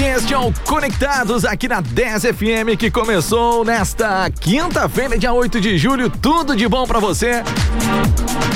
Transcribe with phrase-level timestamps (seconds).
[0.00, 5.60] E este é o Conectados aqui na 10 FM que começou nesta quinta-feira, dia 8
[5.60, 6.08] de julho.
[6.08, 7.42] Tudo de bom para você.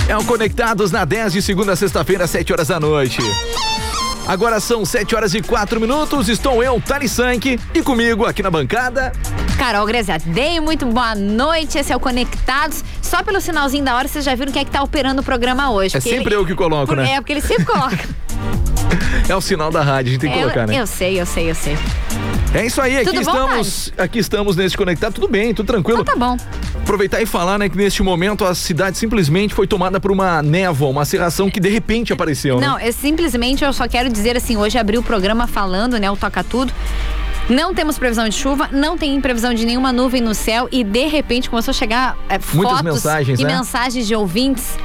[0.09, 3.19] É o Conectados na 10 de segunda a sexta-feira, 7 horas da noite.
[4.27, 6.31] Agora são 7 horas e 4 minutos.
[6.31, 9.13] Estou eu, Tani Sank, e comigo aqui na bancada.
[9.59, 11.77] Carol Grezadei, muito boa noite.
[11.77, 12.83] Esse é o Conectados.
[13.03, 15.71] Só pelo sinalzinho da hora, vocês já viram quem é que tá operando o programa
[15.71, 15.95] hoje.
[15.95, 16.37] É sempre ele...
[16.37, 17.13] eu que coloco, né?
[17.13, 18.09] É, porque ele sempre coloca.
[19.29, 20.79] É o sinal da rádio, a gente tem que É, colocar, né?
[20.81, 21.79] Eu sei, eu sei, eu sei.
[22.55, 26.03] É isso aí, aqui Tudo bom, estamos, aqui estamos nesse conectado, tudo bem, tudo tranquilo.
[26.03, 26.37] Então tá bom.
[26.83, 30.89] Aproveitar e falar, né, que neste momento a cidade simplesmente foi tomada por uma névoa,
[30.89, 32.67] uma cerração que de repente apareceu, né?
[32.67, 36.17] Não, é simplesmente eu só quero dizer assim, hoje abri o programa falando, né, o
[36.17, 36.73] Toca Tudo.
[37.49, 41.07] Não temos previsão de chuva, não tem previsão de nenhuma nuvem no céu e de
[41.09, 43.57] repente começou a chegar é, Muitas fotos mensagens, e né?
[43.57, 44.77] mensagens de ouvintes.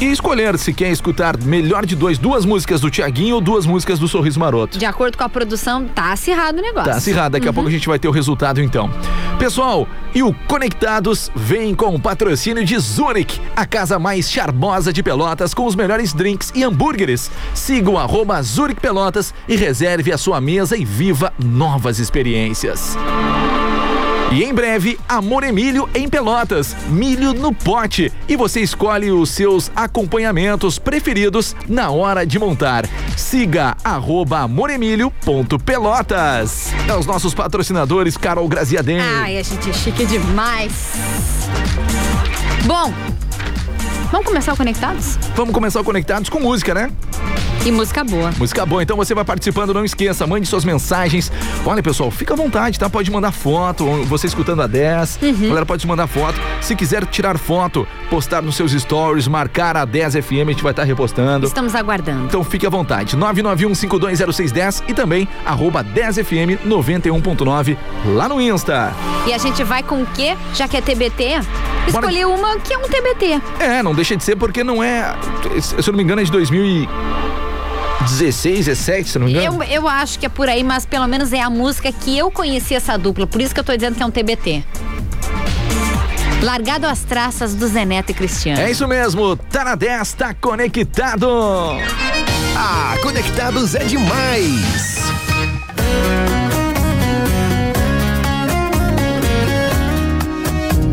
[0.00, 3.98] e escolher se quer escutar melhor de dois, duas músicas do Tiaguinho ou duas músicas
[3.98, 4.78] do Sorriso Maroto.
[4.78, 6.90] De acordo com a produção, tá acirrado o negócio.
[6.90, 8.90] Tá acirrado, daqui a pouco a gente vai ter o resultado então.
[9.38, 15.02] Pessoal, e o Conectados vem com o patrocínio de Zurich, a casa mais charmosa de
[15.02, 17.30] Pelotas com os melhores drinks e hambúrgueres.
[17.54, 22.96] Siga o arroba Zurich Pelotas e reserve a sua mesa e viva novas experiências.
[24.34, 28.12] E em breve, Amor Emílio em Pelotas, milho no pote.
[28.28, 32.84] E você escolhe os seus acompanhamentos preferidos na hora de montar.
[33.16, 36.72] Siga arroba amoremilio.pelotas.
[36.88, 38.98] É os nossos patrocinadores, Carol Graziadem.
[38.98, 40.72] Ai, a gente é chique demais.
[42.64, 42.92] Bom,
[44.10, 45.16] vamos começar o Conectados?
[45.36, 46.90] Vamos começar o Conectados com música, né?
[47.66, 48.30] E música boa.
[48.38, 51.32] Música boa, então você vai participando, não esqueça, mande suas mensagens.
[51.64, 52.90] Olha, pessoal, fica à vontade, tá?
[52.90, 55.18] Pode mandar foto, você escutando a 10.
[55.22, 55.28] Uhum.
[55.30, 56.38] A galera pode mandar foto.
[56.60, 60.72] Se quiser tirar foto, postar nos seus stories, marcar a 10 FM, a gente vai
[60.72, 61.46] estar repostando.
[61.46, 62.24] Estamos aguardando.
[62.24, 67.76] Então fique à vontade, 991520610 e também arroba 10fm 91.9
[68.06, 68.92] lá no Insta.
[69.26, 70.36] E a gente vai com o quê?
[70.54, 71.40] Já que é TBT,
[71.88, 73.40] escolher uma que é um TBT.
[73.58, 75.16] É, não deixa de ser porque não é,
[75.60, 76.30] se eu não me engano é de
[78.00, 79.62] 2016, 17, se não me engano.
[79.62, 82.30] Eu, eu acho que é por aí, mas pelo menos é a música que eu
[82.30, 83.26] conheci essa dupla.
[83.26, 84.64] Por isso que eu tô dizendo que é um TBT.
[86.42, 88.60] Largado às traças do Zé Neto e Cristiano.
[88.60, 91.26] É isso mesmo, tá na 10, tá conectado.
[92.56, 94.98] Ah, conectados é demais.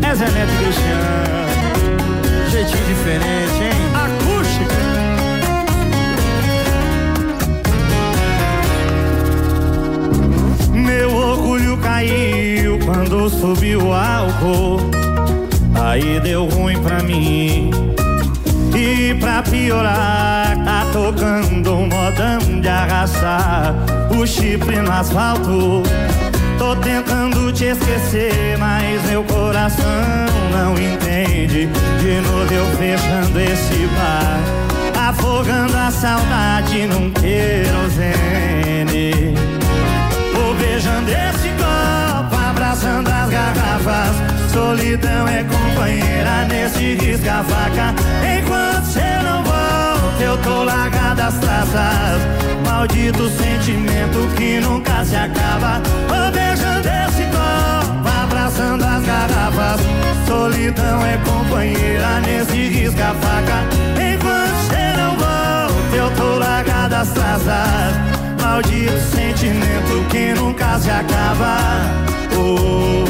[0.02, 1.32] É Zé Neto e Cristiano.
[2.50, 3.61] Jeitinho diferente,
[13.42, 14.78] subiu o álcool,
[15.74, 17.70] aí deu ruim pra mim.
[18.72, 23.74] E pra piorar, tá tocando um modão de arrastar
[24.16, 25.82] o chifre no asfalto.
[26.56, 29.84] Tô tentando te esquecer, mas meu coração
[30.52, 31.68] não entende.
[32.00, 34.38] De novo eu fechando esse bar,
[35.08, 38.12] afogando a saudade num querosene.
[40.82, 44.52] Beijando esse copo, abraçando as garrafas.
[44.52, 47.94] Solidão é companheira nesse risca-faca.
[48.36, 52.20] Enquanto cê não volta, eu tô largada as traças.
[52.66, 55.80] Maldito sentimento que nunca se acaba.
[56.32, 59.80] Beijando esse copo, abraçando as garrafas.
[60.26, 63.62] Solidão é companheira nesse risca-faca.
[63.94, 68.21] Enquanto cê não volta, eu tô largada as traças.
[68.52, 71.56] Maldito sentimento que nunca se acaba.
[72.36, 73.02] Oh,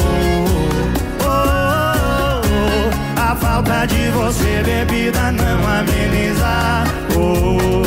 [1.19, 3.21] oh, oh, oh.
[3.21, 6.85] A falta de você, bebida, não ameniza.
[7.17, 7.83] Oh,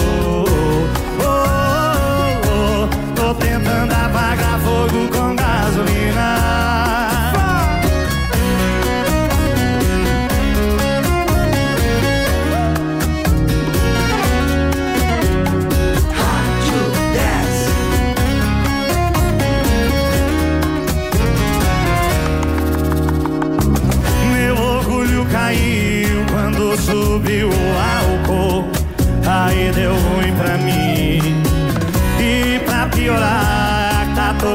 [1.25, 2.89] oh.
[3.15, 7.06] Tô tentando apagar fogo com gasolina.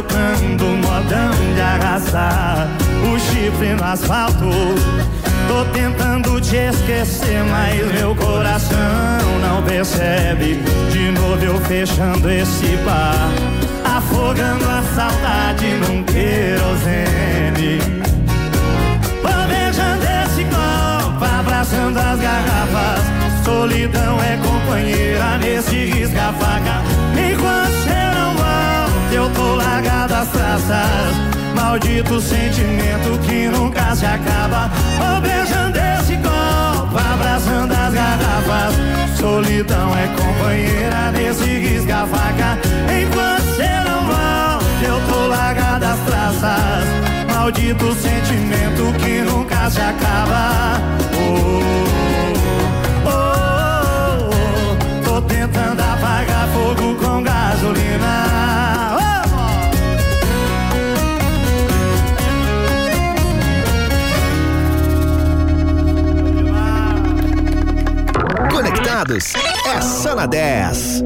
[0.01, 2.67] Tocando modão de arrasar
[3.13, 4.49] o chifre no asfalto.
[5.47, 8.77] Tô tentando te esquecer, mas meu coração
[9.41, 10.59] não percebe.
[10.91, 13.29] De novo eu fechando esse bar,
[13.83, 17.79] afogando a saudade num querosene.
[19.21, 23.01] Vou beijando esse copo, abraçando as garrafas.
[23.43, 27.00] Solidão é companheira nesse risca-faca.
[29.33, 31.31] Tô largado as traças.
[31.55, 34.69] Maldito sentimento que nunca se acaba.
[34.97, 38.75] Vou beijando esse copo, abraçando as garrafas.
[39.17, 42.57] Solidão é companheira nesse risca-faca.
[43.01, 46.85] Enquanto cê não volta, eu tô largado as traças.
[47.33, 50.79] Maldito sentimento que nunca se acaba.
[51.13, 52.10] Oh,
[69.01, 69.33] Conectados
[69.65, 71.01] é só na 10.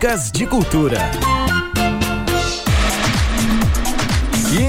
[0.00, 1.39] Dicas de Cultura.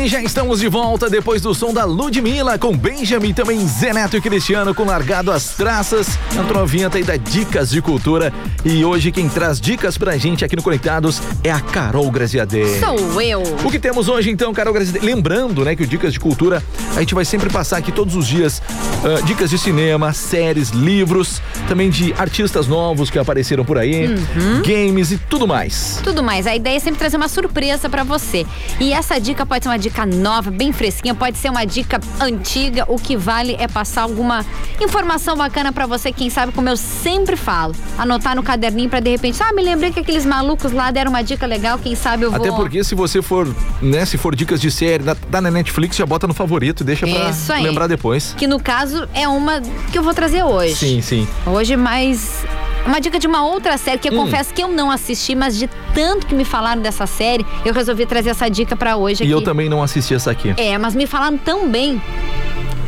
[0.04, 4.18] E já estamos de volta depois do som da Ludmilla com Benjamin, também Zé Neto
[4.18, 6.08] e Cristiano com Largado as Traças.
[6.36, 8.34] Entrou a vinheta aí da Dicas de Cultura.
[8.66, 12.80] E hoje quem traz dicas pra gente aqui no Conectados é a Carol Graziadei.
[12.80, 13.44] Sou eu.
[13.64, 15.04] O que temos hoje então, Carol Graziadei?
[15.04, 16.64] Lembrando, né, que o Dicas de Cultura,
[16.96, 18.60] a gente vai sempre passar aqui todos os dias
[19.06, 24.62] ah, dicas de cinema, séries, livros, também de artistas novos que apareceram por aí, Uhum.
[24.66, 26.00] games e tudo mais.
[26.04, 26.48] Tudo mais.
[26.48, 28.48] A ideia é sempre trazer uma surpresa pra você.
[28.80, 32.86] E essa dica pode ser uma dica nova, bem fresquinha, pode ser uma dica antiga.
[32.88, 34.46] O que vale é passar alguma
[34.80, 37.76] informação bacana pra você, quem sabe, como eu sempre falo.
[37.98, 41.22] Anotar no caderninho pra de repente, ah, me lembrei que aqueles malucos lá deram uma
[41.22, 42.40] dica legal, quem sabe eu vou.
[42.40, 43.48] Até porque se você for,
[43.82, 46.84] né, se for dicas de série, dá, dá na Netflix, já bota no favorito e
[46.84, 47.64] deixa aí.
[47.64, 48.34] lembrar depois.
[48.38, 50.76] Que no caso é uma que eu vou trazer hoje.
[50.76, 51.28] Sim, sim.
[51.46, 52.44] Hoje mais
[52.86, 54.26] uma dica de uma outra série que eu Hum.
[54.26, 58.06] confesso que eu não assisti, mas de tanto que me falaram dessa série, eu resolvi
[58.06, 59.32] trazer essa dica pra hoje E aqui.
[59.34, 60.54] eu também não assisti essa aqui.
[60.58, 62.02] É, mas me falaram tão bem.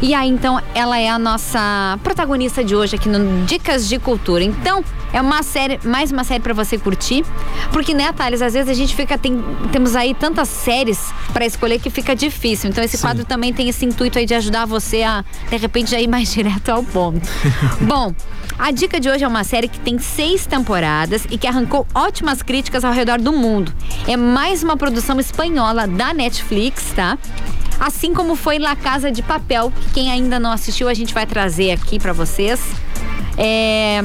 [0.01, 4.43] E aí, então, ela é a nossa protagonista de hoje aqui no Dicas de Cultura.
[4.43, 4.83] Então,
[5.13, 7.23] é uma série, mais uma série pra você curtir.
[7.71, 10.99] Porque, né, Thales, às vezes a gente fica, tem, temos aí tantas séries
[11.31, 12.69] pra escolher que fica difícil.
[12.69, 13.03] Então, esse Sim.
[13.03, 16.29] quadro também tem esse intuito aí de ajudar você a, de repente, já ir mais
[16.33, 17.21] direto ao ponto.
[17.79, 18.13] Bom,
[18.57, 22.41] a dica de hoje é uma série que tem seis temporadas e que arrancou ótimas
[22.41, 23.73] críticas ao redor do mundo.
[24.07, 27.17] É mais uma produção espanhola da Netflix, tá?
[27.79, 31.25] Assim como foi La Casa de Papel, que quem ainda não assistiu a gente vai
[31.25, 32.61] trazer aqui pra vocês.
[33.37, 34.01] É,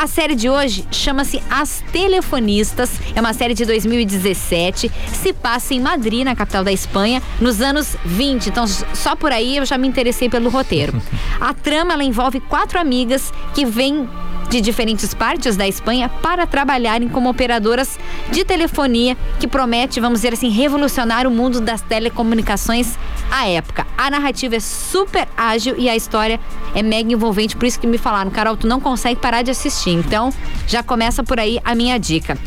[0.00, 2.88] A série de hoje chama-se As Telefonistas.
[3.16, 4.88] É uma série de 2017.
[5.12, 8.48] Se passa em Madrid, na capital da Espanha, nos anos 20.
[8.48, 11.02] Então, só por aí eu já me interessei pelo roteiro.
[11.40, 14.08] A trama ela envolve quatro amigas que vêm
[14.48, 17.98] de diferentes partes da Espanha para trabalharem como operadoras
[18.30, 22.96] de telefonia que promete, vamos dizer assim, revolucionar o mundo das telecomunicações
[23.30, 23.86] à época.
[23.96, 26.40] A narrativa é super ágil e a história
[26.74, 29.90] é mega envolvente, por isso que me falaram, Carol, tu não consegue parar de assistir.
[29.90, 30.32] Então,
[30.66, 32.38] já começa por aí a minha dica.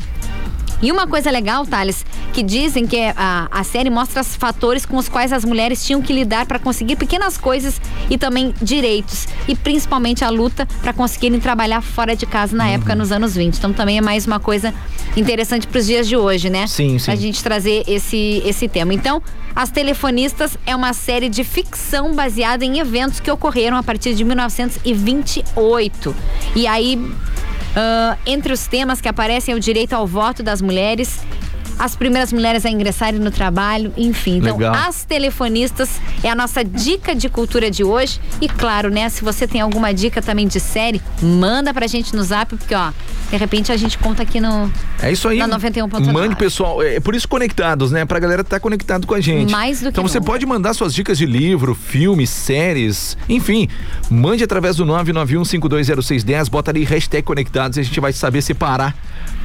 [0.81, 4.97] E uma coisa legal, Thales, que dizem que a, a série mostra os fatores com
[4.97, 9.27] os quais as mulheres tinham que lidar para conseguir pequenas coisas e também direitos.
[9.47, 13.57] E principalmente a luta para conseguirem trabalhar fora de casa na época, nos anos 20.
[13.57, 14.73] Então também é mais uma coisa
[15.15, 16.65] interessante para os dias de hoje, né?
[16.67, 17.11] Sim, sim.
[17.11, 18.93] A gente trazer esse, esse tema.
[18.93, 19.21] Então,
[19.55, 24.23] As Telefonistas é uma série de ficção baseada em eventos que ocorreram a partir de
[24.23, 26.15] 1928.
[26.55, 26.97] E aí
[27.75, 31.21] ah, entre os temas que aparecem é o direito ao voto das mulheres,
[31.77, 34.37] as primeiras mulheres a ingressarem no trabalho, enfim.
[34.37, 34.73] Então, Legal.
[34.73, 38.19] as telefonistas é a nossa dica de cultura de hoje.
[38.39, 42.23] E claro, né, se você tem alguma dica também de série, manda pra gente no
[42.23, 42.91] zap, porque ó,
[43.29, 44.71] de repente a gente conta aqui no.
[45.01, 45.39] É isso aí.
[45.39, 46.11] Na 91.9.
[46.11, 46.81] Mande, pessoal.
[46.83, 48.05] É por isso conectados, né?
[48.05, 49.51] Pra galera estar conectado com a gente.
[49.51, 53.67] Mais do que Então você pode mandar suas dicas de livro, filmes, séries, enfim.
[54.09, 58.95] Mande através do 991520610, bota ali hashtag conectados e a gente vai saber separar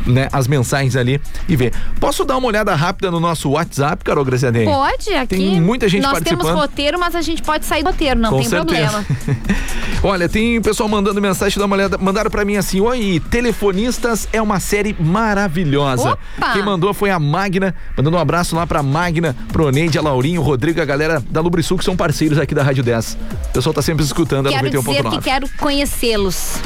[0.05, 1.73] né, as mensagens ali e ver.
[2.01, 4.65] Posso dar uma olhada rápida no nosso WhatsApp, Carol Graziadei?
[4.65, 5.37] Pode, aqui.
[5.37, 6.45] Tem muita gente Nós participando.
[6.47, 8.91] temos roteiro, mas a gente pode sair do roteiro, não Com tem certeza.
[8.91, 9.47] problema.
[10.03, 11.99] Olha, tem pessoal mandando mensagem, dá uma olhada.
[11.99, 16.11] Mandaram pra mim assim: Oi, Telefonistas é uma série maravilhosa.
[16.13, 16.53] Opa!
[16.53, 20.41] Quem mandou foi a Magna, mandando um abraço lá pra Magna, pro Neide, a Laurinho,
[20.41, 23.17] o Rodrigo, a galera da Lubrisul, que são parceiros aqui da Rádio 10.
[23.51, 25.23] O pessoal tá sempre escutando a Quero dizer que 91.9.
[25.23, 26.57] quero conhecê-los.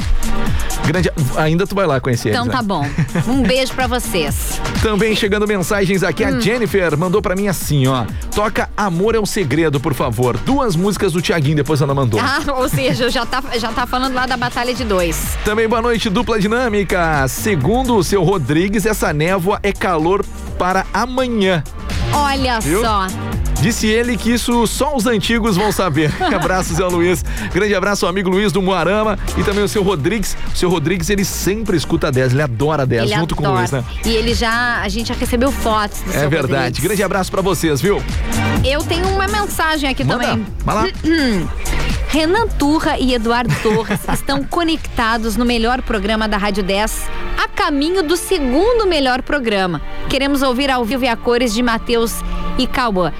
[0.85, 2.67] Grande, ainda tu vai lá conhecer Então eles, tá né?
[2.67, 2.85] bom.
[3.31, 4.59] Um beijo pra vocês.
[4.81, 6.37] Também chegando mensagens aqui, Hum.
[6.37, 8.05] a Jennifer mandou pra mim assim, ó.
[8.33, 10.37] Toca Amor é o Segredo, por favor.
[10.37, 12.19] Duas músicas do Tiaguinho, depois ela mandou.
[12.19, 15.37] Ah, ou seja, já tá, já tá falando lá da Batalha de Dois.
[15.45, 17.27] Também boa noite, dupla dinâmica.
[17.27, 20.25] Segundo o seu Rodrigues, essa névoa é calor
[20.57, 21.63] para amanhã.
[22.13, 22.81] Olha Viu?
[22.81, 23.07] só.
[23.61, 26.11] Disse ele que isso só os antigos vão saber.
[26.33, 27.23] Abraço, Zé Luiz.
[27.53, 30.35] Grande abraço ao amigo Luiz do Moarama e também o seu Rodrigues.
[30.53, 33.43] O seu Rodrigues, ele sempre escuta a 10, ele adora a 10, Ele junto com
[33.43, 33.59] o adora.
[33.59, 33.83] Luiz, né?
[34.03, 36.55] E ele já, a gente já recebeu fotos do É verdade.
[36.55, 36.79] Rodrigues.
[36.83, 38.01] Grande abraço pra vocês, viu?
[38.65, 40.25] Eu tenho uma mensagem aqui Manda.
[40.25, 40.45] também.
[40.65, 40.87] Vai lá.
[42.09, 47.03] Renan Turra e Eduardo Torres estão conectados no melhor programa da Rádio 10,
[47.41, 49.81] a caminho do segundo melhor programa.
[50.09, 52.15] Queremos ouvir ao vivo e a cores de Matheus
[52.57, 53.13] e Cauã.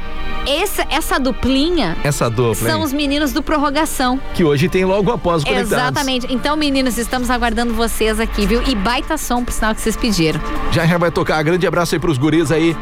[0.48, 2.86] Essa, essa duplinha Essa dupla, são hein?
[2.86, 4.20] os meninos do Prorrogação.
[4.34, 5.72] que hoje tem logo após o Conectados.
[5.84, 6.28] Exatamente.
[6.34, 8.62] Então, meninos, estamos aguardando vocês aqui, viu?
[8.68, 10.40] E baita som, por sinal que vocês pediram.
[10.72, 11.42] Já já vai tocar.
[11.44, 12.76] Grande abraço aí pros guris aí.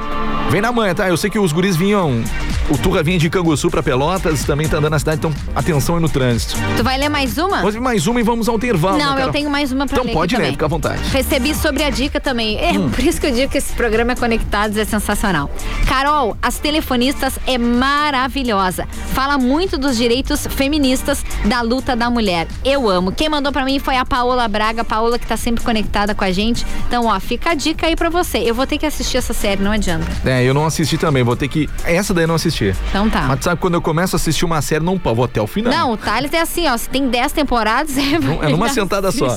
[0.50, 1.08] Vem na manhã, tá?
[1.08, 2.24] Eu sei que os guris vinham
[2.72, 6.01] O Turra vinha de Canguçu pra Pelotas, também tá andando na cidade, então atenção aí
[6.01, 6.56] no trânsito.
[6.78, 7.58] Tu vai ler mais uma?
[7.58, 8.98] Vamos mais uma e vamos ao intervalo.
[8.98, 11.01] Não, né, eu tenho mais uma pra Então ler pode aqui ler, fica à vontade.
[11.12, 12.58] Recebi sobre a dica também.
[12.60, 12.89] É Hum.
[12.89, 15.50] por isso que eu digo que esse programa é Conectados é sensacional.
[15.88, 18.88] Carol, as telefonistas é maravilhosa.
[19.13, 22.48] Fala muito dos direitos feministas da luta da mulher.
[22.63, 23.12] Eu amo.
[23.12, 26.32] Quem mandou pra mim foi a Paola Braga, Paola que tá sempre conectada com a
[26.32, 26.63] gente.
[26.88, 28.38] Então, ó, fica a dica aí pra você.
[28.38, 30.06] Eu vou ter que assistir essa série, não adianta.
[30.24, 31.68] É, eu não assisti também, vou ter que.
[31.84, 32.75] Essa daí eu não assisti.
[32.89, 33.22] Então tá.
[33.24, 35.74] Mas sabe quando eu começo a assistir uma série, não vou até o final.
[35.74, 36.77] Não, o Thales é assim, ó.
[36.77, 39.36] Se tem 10 temporadas, é, Não- é numa sentada só.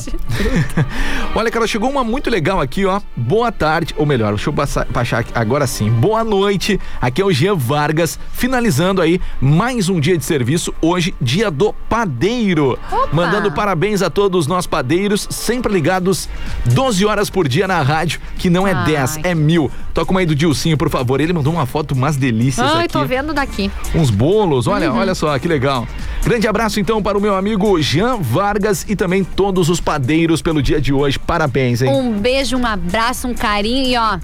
[1.35, 3.01] Olha, cara, chegou uma muito legal aqui, ó.
[3.17, 5.91] Boa tarde, ou melhor, deixa eu passar, passar aqui agora sim.
[5.91, 6.79] Boa noite.
[7.01, 8.02] Aqui é o Jean Vargas,
[8.33, 10.75] finalizando aí mais um dia de serviço.
[10.81, 12.79] Hoje, dia do padeiro.
[13.13, 16.29] Mandando parabéns a todos nós padeiros, sempre ligados
[16.67, 18.85] 12 horas por dia na rádio, que não é Ai.
[18.85, 19.71] 10, é mil.
[19.95, 21.21] Toca uma aí do Dilcinho, por favor.
[21.21, 23.71] Ele mandou uma foto, umas delícias Ai, aqui tô vendo daqui.
[23.95, 24.99] uns bolos, olha, Uhum.
[24.99, 25.87] olha só que legal.
[26.25, 30.63] Grande abraço então para o meu amigo Jean Vargas e também todos os padeiros pelo
[30.63, 31.19] dia de hoje.
[31.19, 31.91] Parabéns, hein?
[31.91, 34.19] Um beijo, um abraço, um carinho e ó.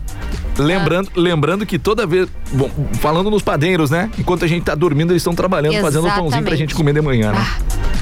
[0.57, 4.11] Lembrando, lembrando que toda vez, bom, falando nos padeiros, né?
[4.19, 6.59] Enquanto a gente tá dormindo, eles estão trabalhando, fazendo um pãozinho pra Exatamente.
[6.59, 7.47] gente comer de manhã, né?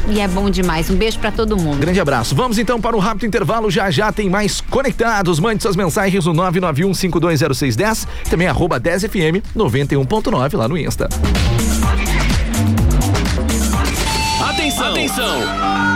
[0.08, 0.88] E é bom demais.
[0.88, 1.78] Um beijo pra todo mundo.
[1.78, 2.34] Grande abraço.
[2.34, 3.70] Vamos então para o rápido intervalo.
[3.70, 5.40] Já já tem mais conectados.
[5.40, 8.06] Mande suas mensagens no 991520610.
[8.30, 11.08] Também arroba 10FM 91.9 lá no Insta.
[14.40, 14.90] Atenção!
[14.92, 15.95] Atenção!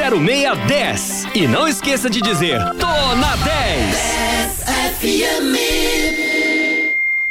[0.00, 1.26] 0610.
[1.34, 4.20] E não esqueça de dizer: Tô na 10.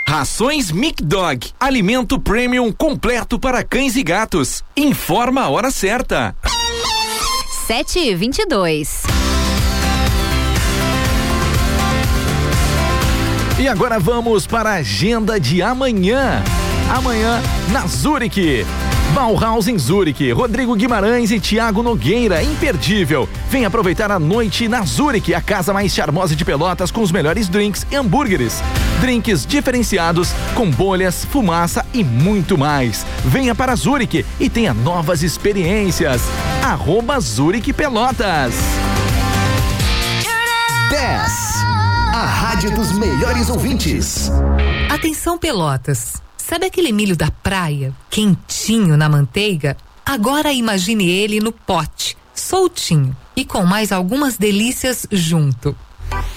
[0.08, 4.64] Rações Mic Dog, alimento premium completo para cães e gatos.
[4.78, 6.36] Informa a hora certa.
[7.68, 9.04] 7 e 22
[13.60, 16.44] E agora vamos para a agenda de amanhã.
[16.90, 18.66] Amanhã, na Zurich.
[19.14, 23.28] Bauhaus em Zurich, Rodrigo Guimarães e Tiago Nogueira, imperdível.
[23.50, 27.50] Vem aproveitar a noite na Zurich, a casa mais charmosa de Pelotas com os melhores
[27.50, 28.62] drinks e hambúrgueres.
[29.02, 33.06] Drinks diferenciados, com bolhas, fumaça e muito mais.
[33.26, 36.22] Venha para Zurich e tenha novas experiências.
[36.64, 38.54] Arroba Zurich Pelotas.
[40.90, 41.32] 10.
[42.14, 44.32] A rádio dos melhores ouvintes.
[44.90, 46.29] Atenção, Pelotas.
[46.50, 49.78] Sabe aquele milho da praia, quentinho na manteiga?
[50.04, 55.78] Agora imagine ele no pote, soltinho e com mais algumas delícias junto.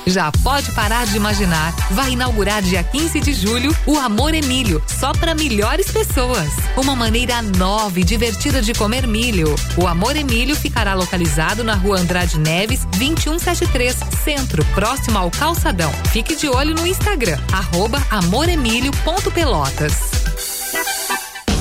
[0.07, 1.75] Já pode parar de imaginar.
[1.91, 6.51] Vai inaugurar dia 15 de julho o Amor Emílio, só para melhores pessoas.
[6.77, 9.55] Uma maneira nova e divertida de comer milho.
[9.77, 15.93] O Amor Emílio ficará localizado na rua Andrade Neves, 2173, Centro, próximo ao Calçadão.
[16.13, 20.62] Fique de olho no Instagram, arroba amoremílio.pelotas.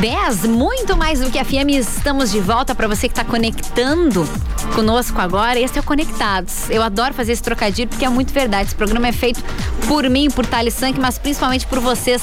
[0.00, 1.70] 10, muito mais do que FM.
[1.70, 4.28] Estamos de volta para você que está conectando
[4.74, 5.58] conosco agora.
[5.58, 6.68] Esse é o Conectados.
[6.68, 8.66] Eu adoro fazer esse trocadilho porque é muito verdade.
[8.68, 9.42] Esse programa é feito
[9.88, 12.22] por mim, por Thales Sank, mas principalmente por vocês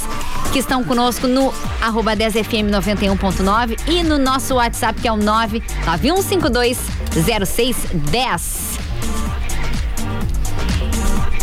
[0.51, 6.77] que estão conosco no arroba 10FM 91.9 e no nosso WhatsApp que é o 99152
[7.25, 8.72] 0610.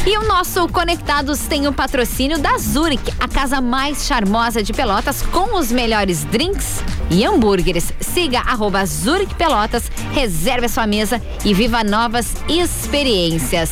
[0.07, 5.21] E o nosso Conectados tem o patrocínio da Zurich, a casa mais charmosa de Pelotas,
[5.21, 7.93] com os melhores drinks e hambúrgueres.
[8.01, 13.71] Siga arroba Zurich Pelotas, reserve a sua mesa e viva novas experiências.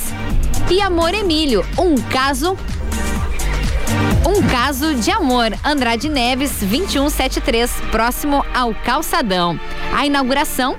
[0.71, 2.57] E Amor Emílio, um caso
[4.27, 5.51] um caso de amor.
[5.65, 9.59] Andrade Neves, 2173, próximo ao Calçadão.
[9.95, 10.77] A inauguração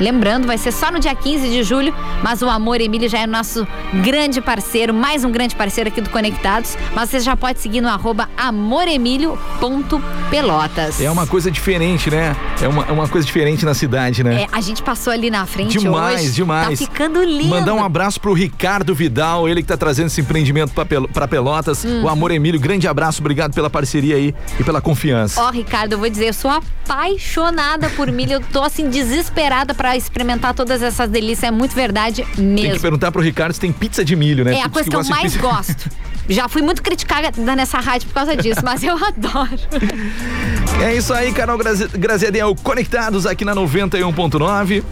[0.00, 3.26] Lembrando, vai ser só no dia 15 de julho, mas o Amor Emílio já é
[3.26, 3.66] nosso
[4.02, 6.76] grande parceiro, mais um grande parceiro aqui do Conectados.
[6.94, 11.00] Mas você já pode seguir no arroba amoremílio.pelotas.
[11.00, 12.36] É uma coisa diferente, né?
[12.60, 14.42] É uma, é uma coisa diferente na cidade, né?
[14.42, 16.32] É, a gente passou ali na frente Demais, hoje.
[16.32, 16.78] demais.
[16.78, 17.48] Tá ficando lindo.
[17.48, 21.26] Mandar um abraço pro Ricardo Vidal, ele que tá trazendo esse empreendimento pra, Pel- pra
[21.28, 21.84] Pelotas.
[21.84, 22.02] Hum.
[22.04, 25.40] O Amor Emílio, grande abraço, obrigado pela parceria aí e pela confiança.
[25.42, 28.34] Ó, Ricardo, eu vou dizer, eu sou apaixonada por milho.
[28.34, 31.44] Eu tô assim desesperada pra experimentar todas essas delícias.
[31.44, 32.80] É muito verdade Tem que mesmo.
[32.80, 34.54] perguntar pro Ricardo se tem pizza de milho, né?
[34.54, 35.90] É a coisa que eu mais pizza- gosto.
[36.28, 39.58] Já fui muito criticada nessa rádio por causa disso, mas eu adoro.
[40.82, 44.84] É isso aí, canal Grazi- Graziadel conectados aqui na 91.9.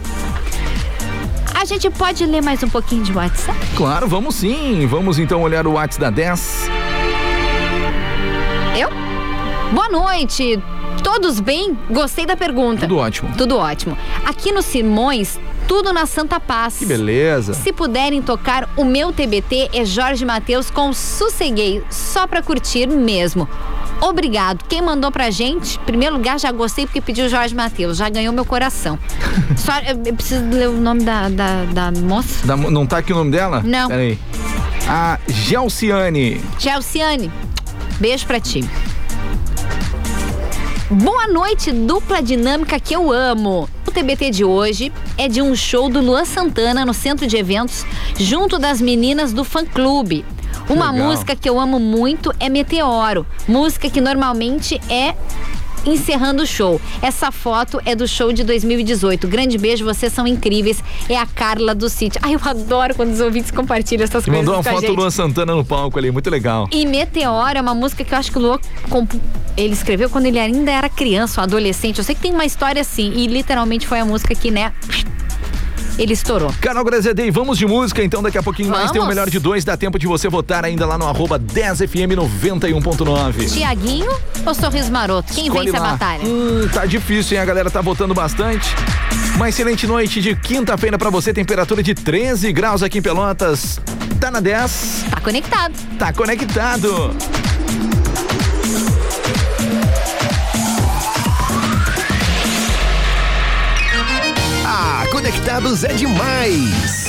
[1.55, 3.57] A gente pode ler mais um pouquinho de WhatsApp?
[3.75, 4.85] Claro, vamos sim.
[4.85, 6.69] Vamos então olhar o WhatsApp da 10.
[8.77, 8.89] Eu?
[9.73, 10.59] Boa noite.
[11.07, 11.79] Todos bem?
[11.89, 12.81] Gostei da pergunta.
[12.81, 13.31] Tudo ótimo.
[13.37, 13.97] Tudo ótimo.
[14.25, 16.79] Aqui no Simões, tudo na Santa Paz.
[16.79, 17.53] Que beleza.
[17.53, 23.47] Se puderem tocar, o meu TBT é Jorge Matheus com Sosseguei, só pra curtir mesmo.
[24.01, 24.65] Obrigado.
[24.67, 28.33] Quem mandou pra gente, em primeiro lugar, já gostei porque pediu Jorge Matheus, já ganhou
[28.33, 28.99] meu coração.
[29.55, 32.45] Só eu, eu preciso ler o nome da, da, da moça.
[32.45, 33.61] Da- não tá aqui o nome dela?
[33.63, 33.87] Não.
[33.87, 34.19] Peraí.
[34.89, 36.41] A Gelciane.
[36.59, 37.31] Gelciane,
[37.97, 38.69] beijo pra ti.
[40.89, 43.67] Boa noite, dupla dinâmica que eu amo.
[43.85, 47.85] O TBT de hoje é de um show do Luan Santana no centro de eventos,
[48.17, 50.23] junto das meninas do fã clube.
[50.69, 51.09] Uma legal.
[51.09, 55.13] música que eu amo muito é Meteoro, música que normalmente é
[55.87, 56.79] encerrando o show.
[57.01, 59.27] Essa foto é do show de 2018.
[59.27, 60.83] Grande beijo, vocês são incríveis.
[61.09, 62.19] É a Carla do Sítio.
[62.23, 64.93] Ai, eu adoro quando os ouvintes compartilham essas coisas mandou uma com foto do.
[64.93, 66.67] Luan Santana no palco ali, muito legal.
[66.71, 68.59] E Meteoro é uma música que eu acho que o Luan
[69.55, 71.97] ele escreveu quando ele ainda era criança, um adolescente.
[71.97, 74.71] Eu sei que tem uma história assim, e literalmente foi a música que, né,
[75.97, 76.53] ele estourou.
[76.61, 79.15] Canal Grazedei, vamos de música, então daqui a pouquinho mais tem o Vamos.
[79.15, 83.51] melhor de dois, dá tempo de você votar ainda lá no arroba 10fm 91.9.
[83.51, 84.11] Tiaguinho
[84.45, 85.33] ou Sorriso Maroto?
[85.33, 85.91] Quem Escolhe vence a lá.
[85.91, 86.23] batalha?
[86.25, 87.43] Hum, tá difícil, hein?
[87.43, 88.67] A galera tá votando bastante.
[89.35, 93.79] Uma excelente noite de quinta-feira pra você, temperatura de 13 graus aqui em Pelotas.
[94.19, 95.05] Tá na 10.
[95.11, 95.73] Tá conectado.
[95.99, 97.15] Tá conectado.
[105.83, 107.07] É demais.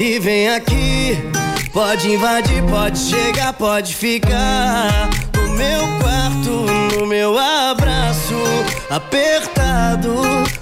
[0.00, 1.16] E vem aqui?
[1.72, 5.27] Pode invadir, pode chegar, pode ficar
[5.58, 6.66] meu quarto,
[6.96, 8.34] no meu abraço
[8.88, 10.14] apertado.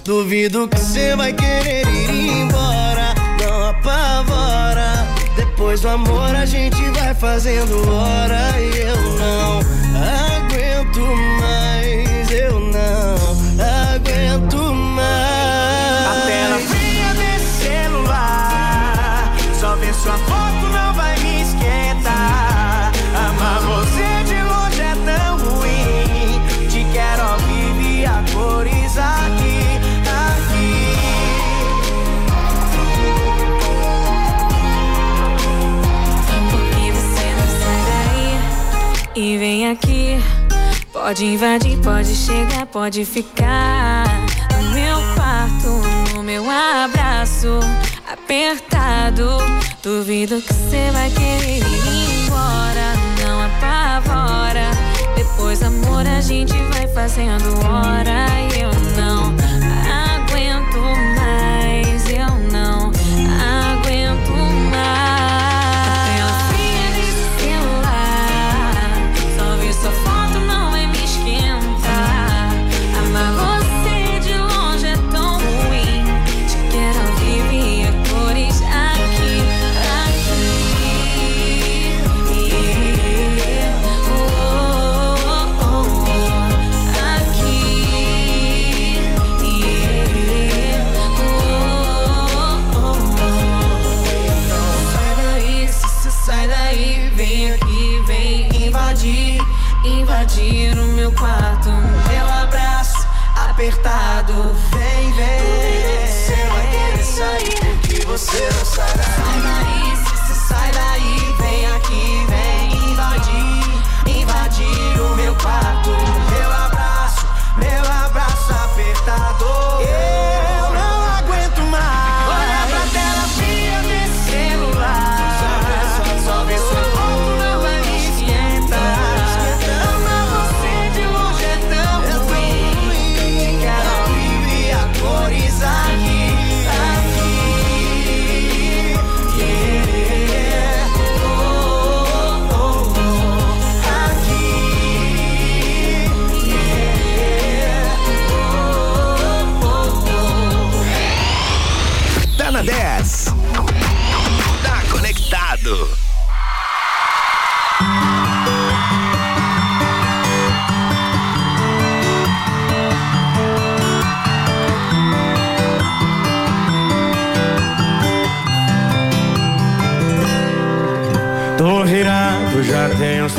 [0.03, 5.07] Duvido que você vai querer ir embora, não apavora.
[5.37, 9.61] Depois do amor a gente vai fazendo hora e eu não
[10.39, 11.01] aguento
[11.41, 16.07] mais, eu não aguento mais.
[16.07, 20.46] A tela fria desse celular Só ver sua foto
[39.17, 40.19] e vem aqui?
[40.93, 44.05] Pode invadir, pode chegar, pode ficar
[44.53, 47.59] no meu quarto, no meu abraço
[48.07, 49.39] apertado.
[49.83, 54.86] Duvido que você vai querer ir embora, não apavora.
[55.57, 59.46] Depois, amor, a gente vai fazendo hora e eu não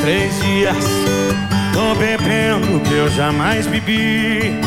[0.07, 0.85] três dias.
[1.73, 4.57] Tô bebendo o que eu jamais bebi.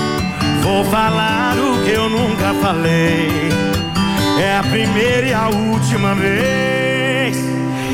[0.63, 3.49] Vou falar o que eu nunca falei.
[4.39, 7.39] É a primeira e a última vez.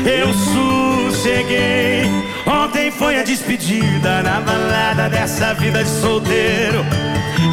[0.05, 2.03] Eu sosseguei.
[2.45, 6.85] Ontem foi a despedida na balada dessa vida de solteiro.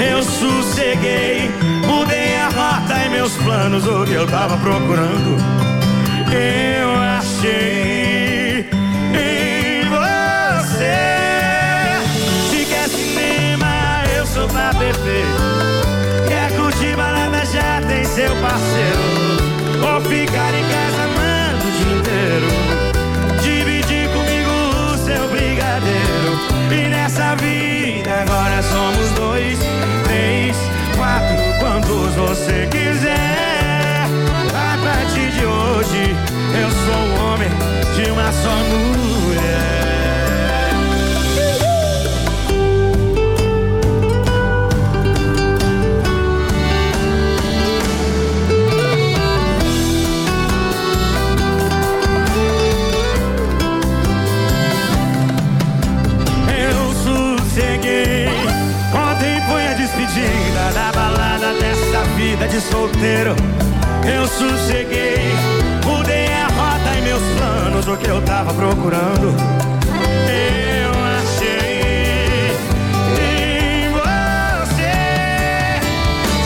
[0.05, 1.49] Eu sosseguei.
[1.87, 5.37] Mudei a rota e meus planos, o que eu tava procurando.
[6.33, 8.04] Eu achei
[16.29, 19.01] Quer curtir balada, já tem seu parceiro.
[19.83, 22.49] Ou ficar em casa amando o dia inteiro.
[23.43, 26.33] Dividir comigo o seu brigadeiro.
[26.71, 29.59] E nessa vida agora somos dois,
[30.05, 30.57] três,
[30.97, 34.07] quatro, quantos você quiser.
[34.55, 36.17] A partir de hoje,
[36.61, 37.51] eu sou um homem
[37.95, 39.24] de uma só mulher.
[62.35, 63.37] Vida de solteiro.
[64.05, 65.33] Eu sosseguei.
[65.85, 69.35] Mudei a rota e meus planos, o que eu tava procurando.
[70.27, 72.51] Eu achei
[73.20, 74.97] em você.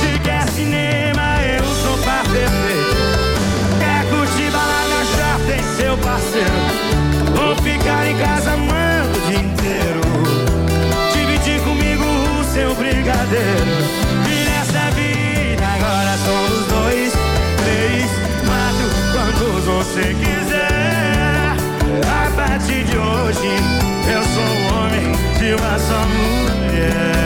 [0.01, 2.97] Se quer cinema, eu sou par perfeito.
[3.79, 6.59] Quer curtir balada, já tem seu parceiro.
[7.35, 10.01] Vou ficar em casa amando o dia inteiro.
[11.15, 13.78] Dividir comigo o seu brigadeiro.
[25.65, 27.18] Homem de uma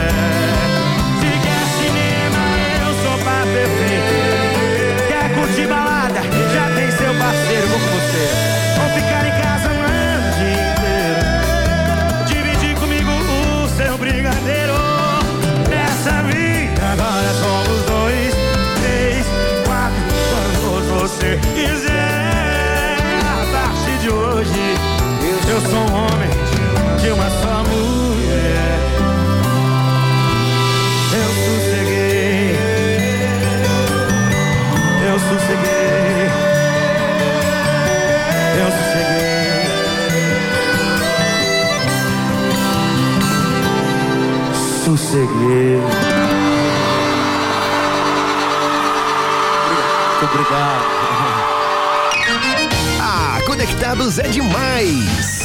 [45.12, 45.76] Sosseguei.
[50.08, 51.02] Muito obrigado.
[53.04, 55.40] Ah, Conectados é demais.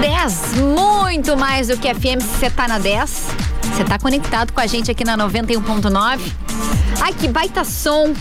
[0.00, 3.26] Dez, muito mais do que FM, se você tá na 10.
[3.62, 6.20] Você tá conectado com a gente aqui na 91.9.
[7.00, 8.12] Ai, que baita som.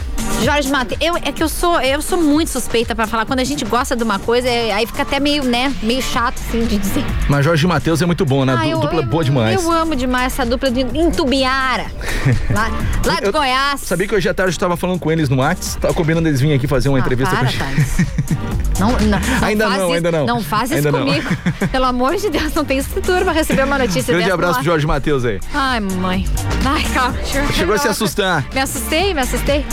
[0.43, 3.26] Jorge Matheus, eu, é que eu sou, eu sou muito suspeita pra falar.
[3.26, 6.36] Quando a gente gosta de uma coisa, é- aí fica até meio, né, meio chato,
[6.47, 7.04] assim, de dizer.
[7.28, 8.54] Mas Jorge Matheus é muito bom, né?
[8.58, 9.62] Ah, Du- eu- dupla eu- boa demais.
[9.62, 11.88] Eu amo demais essa dupla de Intubiara.
[12.54, 12.69] lá,
[13.06, 13.82] lá de Eu- Goiás.
[13.82, 15.76] Sabia que hoje à tarde eu tava falando com eles no Whats?
[15.82, 18.66] Tava combinando eles virem aqui fazer uma Ah, entrevista para, com a gente.
[18.79, 20.25] Não, não, não Ainda não, isso, ainda não.
[20.25, 20.99] Não faz isso Ainda não.
[21.05, 21.27] comigo.
[21.71, 24.33] Pelo amor de Deus, não tem estrutura pra receber uma notícia Grande dessa.
[24.35, 24.63] abraço pro.
[24.63, 25.39] Jorge Matheus aí.
[25.53, 26.25] Ai, mãe.
[26.65, 27.15] Ai, calma.
[27.53, 28.45] Chegou a se assustar.
[28.53, 29.65] Me assustei, me assustei.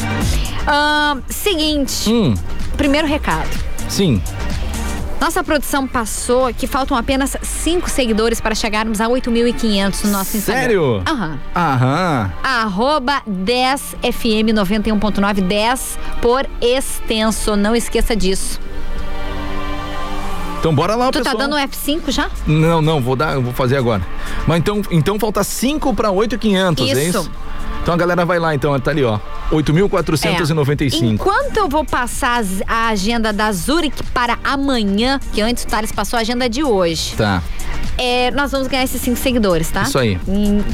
[0.67, 2.35] Ahn, seguinte, Hum,
[2.77, 3.49] primeiro recado.
[3.89, 4.21] sim.
[5.21, 10.61] Nossa produção passou que faltam apenas cinco seguidores para chegarmos a 8.500 no nosso Instagram.
[10.63, 11.03] Sério?
[11.09, 11.39] Aham.
[11.57, 12.31] Aham.
[12.43, 17.57] Arroba 10FM91.9, 10 por extenso.
[17.57, 18.61] Não esqueça disso.
[20.65, 21.37] Então bora lá, Tu pessoal.
[21.37, 22.31] tá dando F5 já?
[22.47, 24.01] Não, não, vou dar, vou fazer agora.
[24.47, 27.19] Mas então, então falta 5 para 8,500, é Isso.
[27.19, 27.31] isso?
[27.83, 29.19] Então a galera vai lá, então, tá ali, ó.
[29.53, 31.03] 8.495.
[31.03, 31.07] É.
[31.07, 35.93] Enquanto eu vou passar as- a agenda da Zurich para amanhã, que antes o Thales
[35.93, 37.43] passou a agenda de hoje, Tá,
[37.99, 39.83] é, nós vamos ganhar esses cinco seguidores, tá?
[39.83, 40.19] isso aí.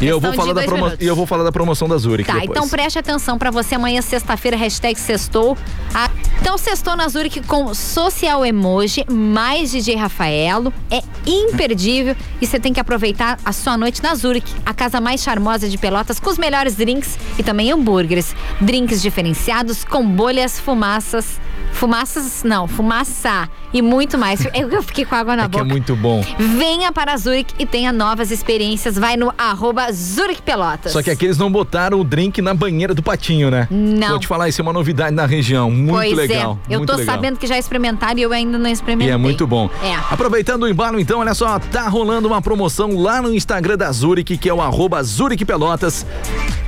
[0.00, 0.92] E eu vou falar da promo...
[1.00, 2.50] e eu vou falar da promoção da Zurich Tá, depois.
[2.50, 5.56] então preste atenção pra você amanhã, sexta-feira, hashtag sextou.
[5.94, 6.08] A
[6.40, 10.72] Então, sextou na Zurich com Social Emoji, mais DJ Rafaelo.
[10.90, 15.22] É imperdível e você tem que aproveitar a sua noite na Zurich, a casa mais
[15.22, 18.34] charmosa de Pelotas, com os melhores drinks e também hambúrgueres.
[18.60, 21.38] Drinks diferenciados com bolhas, fumaças.
[21.72, 24.44] Fumaças, não, fumaça e muito mais.
[24.52, 25.64] Eu, eu fiquei com água na É que é boca.
[25.72, 26.24] muito bom.
[26.38, 28.96] Venha para a Zurich e tenha novas experiências.
[28.96, 30.92] Vai no arroba Zurich Pelotas.
[30.92, 33.66] Só que aqui eles não botaram o drink na banheira do patinho, né?
[33.70, 34.10] Não.
[34.10, 35.70] Vou te falar, isso é uma novidade na região.
[35.70, 36.58] Muito pois legal.
[36.68, 37.14] é, eu muito tô legal.
[37.14, 39.12] sabendo que já experimentaram e eu ainda não E experimentei.
[39.12, 39.68] é muito bom.
[39.82, 39.94] É.
[40.10, 44.36] Aproveitando o embalo, então, olha só, tá rolando uma promoção lá no Instagram da Zurich,
[44.38, 46.06] que é o arroba Zurich Pelotas.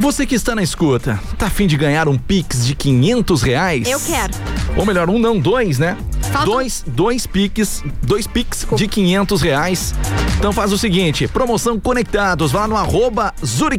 [0.00, 3.88] Você que está na escuta, tá afim de ganhar um Pix de 500 reais?
[3.88, 4.32] Eu quero.
[4.76, 5.96] Ou melhor, um não, dois, né?
[6.44, 9.94] Dois, dois Pix, dois Pix de 500 reais.
[10.38, 13.34] Então faz o seguinte, promoção Conectados, vá lá no arroba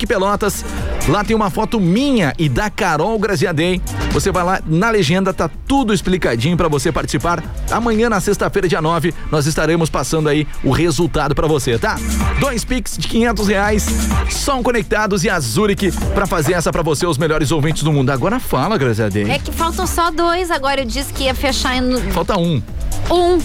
[0.08, 0.64] Pelotas.
[1.08, 3.82] Lá tem uma foto minha e da Carol Graziadei.
[4.12, 7.44] Você vai lá, na legenda tá tudo explicadinho pra você participar.
[7.72, 11.98] Amanhã, na sexta-feira, dia 9, nós estaremos passando aí o resultado pra você, tá?
[12.40, 13.88] Dois Pix de 500 reais,
[14.30, 18.10] são conectados e a Zurich pra fazer essa pra você, os melhores ouvintes do mundo.
[18.12, 19.30] Agora fala, Graziadei.
[19.30, 22.62] É que faltam só dois, agora eu disse que ia fechar em Falta um.
[23.10, 23.40] Um.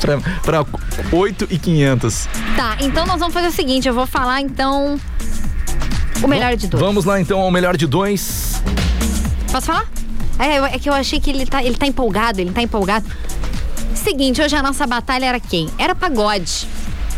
[0.00, 0.66] pra, pra
[1.12, 2.28] 8 e 500.
[2.56, 4.98] Tá, então nós vamos fazer o seguinte, eu vou falar então
[6.22, 6.82] o melhor de dois.
[6.82, 8.62] Vamos lá então ao melhor de dois.
[9.50, 9.86] Posso falar?
[10.38, 13.06] É, é que eu achei que ele tá, ele tá empolgado, ele tá empolgado.
[13.94, 15.68] Seguinte, hoje a nossa batalha era quem?
[15.78, 16.66] Era pagode.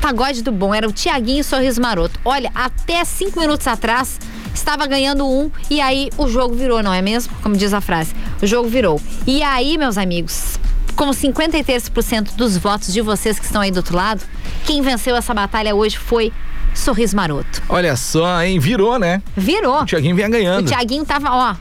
[0.00, 2.18] Pagode do bom, era o Tiaguinho Sorriso Maroto.
[2.24, 4.18] Olha, até cinco minutos atrás
[4.54, 7.32] estava ganhando um e aí o jogo virou, não é mesmo?
[7.42, 8.14] Como diz a frase.
[8.42, 9.00] O jogo virou.
[9.26, 10.58] E aí, meus amigos,
[10.94, 14.22] com 53% dos votos de vocês que estão aí do outro lado,
[14.64, 16.32] quem venceu essa batalha hoje foi
[16.74, 17.62] Sorriso Maroto.
[17.68, 18.58] Olha só, hein?
[18.58, 19.22] Virou, né?
[19.36, 19.82] Virou.
[19.82, 20.66] O Tiaguinho vinha O ganhando.
[20.66, 21.56] Tiaguinho tava, ó,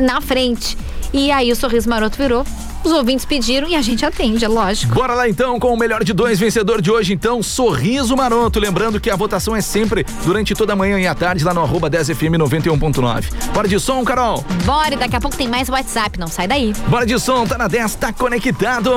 [0.00, 0.76] na frente.
[1.12, 2.44] E aí o sorriso maroto virou.
[2.86, 4.94] Os ouvintes pediram e a gente atende, é lógico.
[4.94, 8.60] Bora lá então com o melhor de dois vencedor de hoje, então, Sorriso Maroto.
[8.60, 11.62] Lembrando que a votação é sempre durante toda a manhã e a tarde lá no
[11.62, 13.24] arroba 10FM 91.9.
[13.52, 14.44] Bora de som, Carol?
[14.64, 16.72] Bora, e daqui a pouco tem mais WhatsApp, não sai daí.
[16.86, 18.92] Bora de som, tá na 10, tá conectado.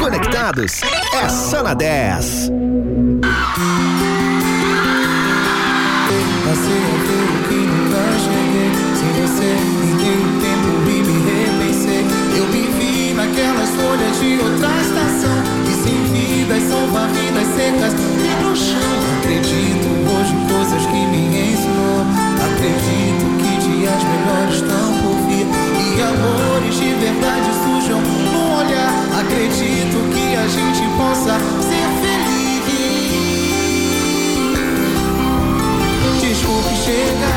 [0.00, 0.80] Conectados
[1.12, 2.50] é só na 10.
[17.68, 18.96] Secas e no chão.
[19.18, 22.00] Acredito hoje em coisas que me ensinou.
[22.48, 25.46] Acredito que dias melhores estão por vir.
[25.46, 28.92] E amores de verdade surjam no olhar.
[29.20, 31.34] Acredito que a gente possa
[31.68, 32.38] ser feliz.
[36.20, 37.27] Desculpe chegar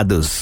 [0.00, 0.39] Conectados.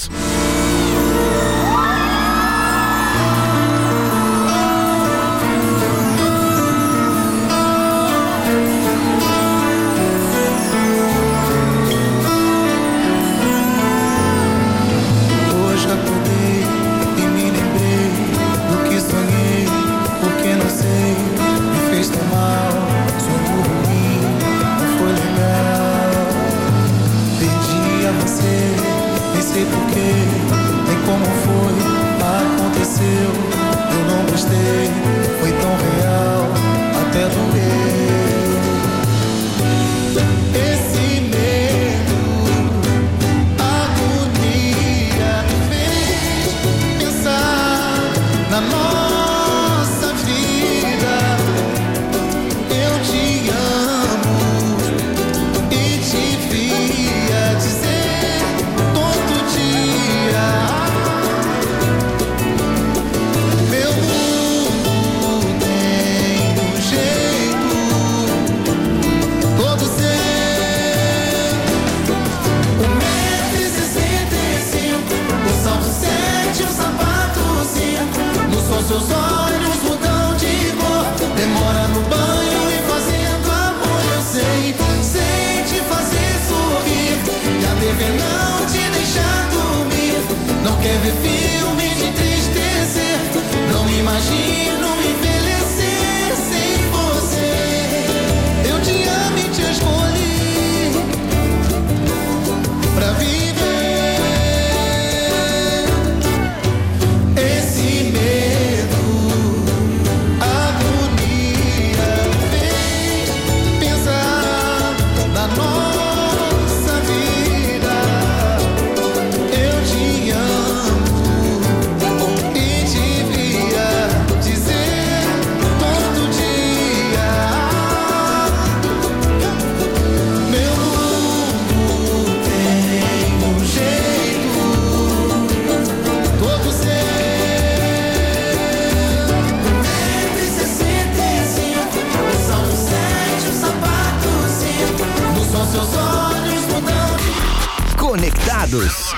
[148.09, 149.13] Conectados.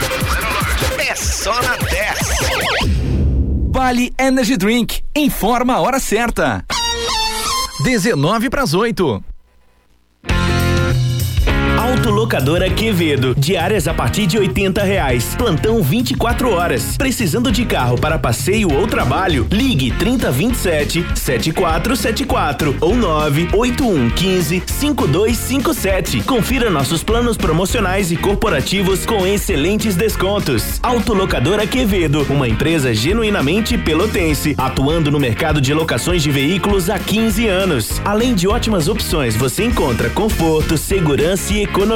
[1.00, 2.20] É só na 10.
[3.72, 5.02] Vale Energy Drink.
[5.16, 6.66] Informa a hora certa.
[7.86, 9.24] 19 para as 8.
[12.02, 13.36] Autolocadora Quevedo.
[13.38, 15.36] Diárias a partir de 80 reais.
[15.38, 16.98] Plantão 24 horas.
[16.98, 19.46] Precisando de carro para passeio ou trabalho?
[19.52, 26.24] Ligue 3027 7474 ou 98115 5257.
[26.24, 30.80] Confira nossos planos promocionais e corporativos com excelentes descontos.
[30.82, 37.48] Autolocadora Quevedo, uma empresa genuinamente pelotense, atuando no mercado de locações de veículos há 15
[37.48, 38.02] anos.
[38.04, 41.91] Além de ótimas opções, você encontra conforto, segurança e economia.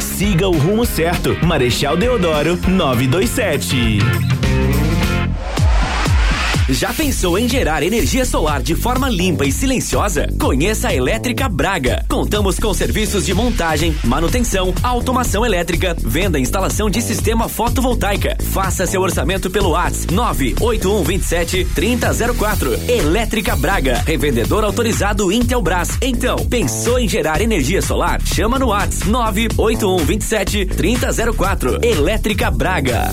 [0.00, 1.36] Siga o rumo certo.
[1.44, 3.98] Marechal Deodoro 927.
[6.68, 10.28] Já pensou em gerar energia solar de forma limpa e silenciosa?
[10.40, 12.06] Conheça a Elétrica Braga.
[12.08, 18.38] Contamos com serviços de montagem, manutenção, automação elétrica, venda e instalação de sistema fotovoltaica.
[18.50, 22.72] Faça seu orçamento pelo WhatsApp 98127 3004.
[22.88, 25.98] Elétrica Braga, revendedor autorizado Intelbras.
[26.00, 28.22] Então, pensou em gerar energia solar?
[28.24, 31.84] Chama no WhatsApp 98127 3004.
[31.84, 33.12] Elétrica Braga.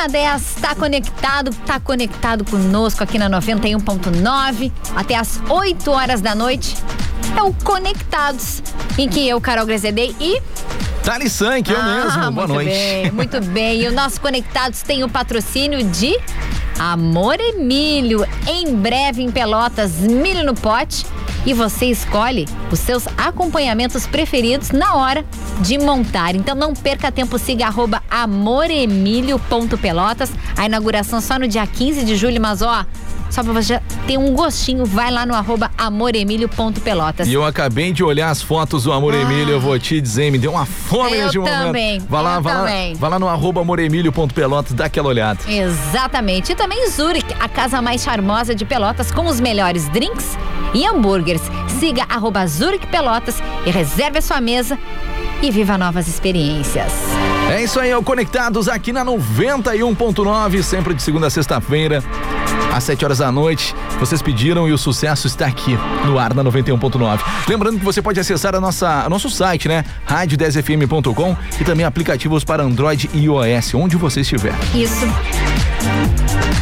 [0.00, 6.34] Na 10, tá conectado, tá conectado conosco aqui na 91.9 até as 8 horas da
[6.34, 6.74] noite.
[7.36, 8.62] É o Conectados,
[8.96, 10.40] em que eu, Carol Grezedei e
[11.04, 12.32] Thales Sank, eu Ah, mesmo.
[12.32, 12.70] Boa muito noite.
[12.70, 13.82] Bem, muito bem.
[13.82, 16.18] E o nosso Conectados tem o patrocínio de
[16.78, 18.26] Amor Emílio.
[18.48, 21.04] Em breve em Pelotas, milho no pote.
[21.46, 25.24] E você escolhe os seus acompanhamentos preferidos na hora
[25.60, 26.34] de montar.
[26.34, 30.30] Então não perca tempo, siga arroba amoremílio.pelotas.
[30.56, 32.84] A inauguração só no dia 15 de julho, mas ó,
[33.30, 37.26] só pra você ter um gostinho, vai lá no arroba amoremílio.pelotas.
[37.28, 40.38] E eu acabei de olhar as fotos do Amor Emílio, eu vou te dizer, me
[40.38, 41.44] deu uma fome Eu momento.
[41.44, 42.92] também, Vai lá, eu vai também.
[42.94, 45.38] lá, vai lá no arroba amoremílio.pelotas, dá aquela olhada.
[45.48, 46.52] Exatamente.
[46.52, 50.36] E também Zurich, a casa mais charmosa de Pelotas, com os melhores drinks
[50.74, 51.42] e hambúrgueres.
[51.78, 54.78] Siga arroba Zurich Pelotas e reserve a sua mesa
[55.42, 56.92] e viva novas experiências.
[57.50, 62.02] É isso aí, ó, conectados aqui na 91.9, sempre de segunda a sexta-feira,
[62.72, 63.74] às 7 horas da noite.
[63.98, 67.20] Vocês pediram e o sucesso está aqui no ar na 91.9.
[67.48, 69.84] Lembrando que você pode acessar a nossa, nosso site, né?
[70.08, 74.54] rádio10fm.com e também aplicativos para Android e iOS, onde você estiver.
[74.74, 75.06] Isso.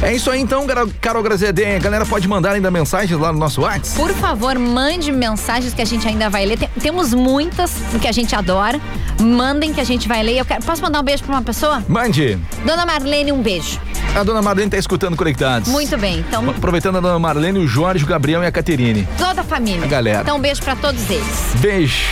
[0.01, 0.64] É isso aí então,
[1.01, 1.74] Carol Grazedem.
[1.74, 3.96] A galera pode mandar ainda mensagens lá no nosso WhatsApp.
[3.96, 6.57] Por favor, mande mensagens que a gente ainda vai ler.
[6.57, 8.80] Tem- temos muitas que a gente adora.
[9.20, 10.38] Mandem que a gente vai ler.
[10.38, 11.82] Eu quero- posso mandar um beijo pra uma pessoa?
[11.88, 12.38] Mande.
[12.64, 13.80] Dona Marlene, um beijo.
[14.14, 15.68] A dona Marlene tá escutando Conectados.
[15.68, 16.20] Muito bem.
[16.20, 19.07] Então, Aproveitando a dona Marlene, o Jorge, o Gabriel e a Caterine.
[19.18, 19.82] toda a família.
[19.84, 20.20] A galera.
[20.22, 21.26] Então, um beijo pra todos eles.
[21.57, 22.05] Beijo.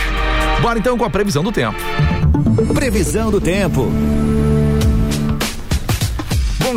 [0.61, 1.77] Bora então com a previsão do tempo.
[2.73, 3.89] Previsão do tempo.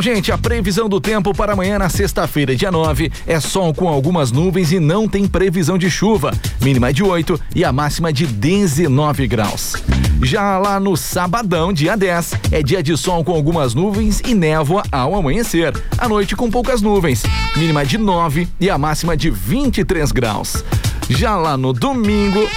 [0.00, 3.86] Bom, gente, a previsão do tempo para amanhã na sexta-feira, dia 9, é sol com
[3.86, 6.32] algumas nuvens e não tem previsão de chuva.
[6.62, 9.74] Mínima de 8 e a máxima de 19 graus.
[10.22, 14.84] Já lá no sabadão, dia 10, é dia de sol com algumas nuvens e névoa
[14.90, 15.74] ao amanhecer.
[15.98, 17.22] À noite com poucas nuvens.
[17.54, 20.64] Mínima de 9 e a máxima de 23 graus.
[21.10, 22.48] Já lá no domingo,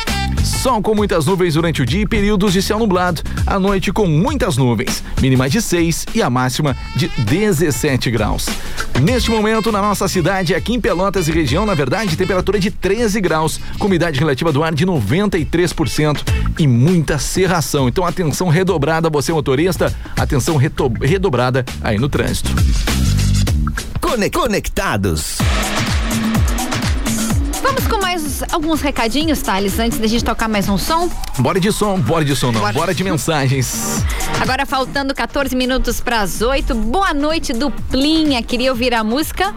[0.43, 3.21] Sol com muitas nuvens durante o dia e períodos de céu nublado.
[3.47, 5.03] À noite com muitas nuvens.
[5.21, 8.47] Mínima de 6 e a máxima de 17 graus.
[9.01, 13.19] Neste momento, na nossa cidade, aqui em Pelotas e região, na verdade, temperatura de 13
[13.21, 16.21] graus, com umidade relativa do ar de 93%
[16.59, 17.87] e muita serração.
[17.87, 22.51] Então, atenção redobrada, você motorista, atenção redobrada aí no trânsito.
[24.01, 25.37] Cone- Conectados.
[27.63, 31.09] Vamos com mais alguns recadinhos, Thales, antes da gente tocar mais um som.
[31.39, 32.73] Bora de som, bora de som não, Bora.
[32.73, 34.03] bora de mensagens.
[34.41, 36.75] Agora faltando 14 minutos para as 8.
[36.75, 38.43] Boa noite, duplinha.
[38.43, 39.55] Queria ouvir a música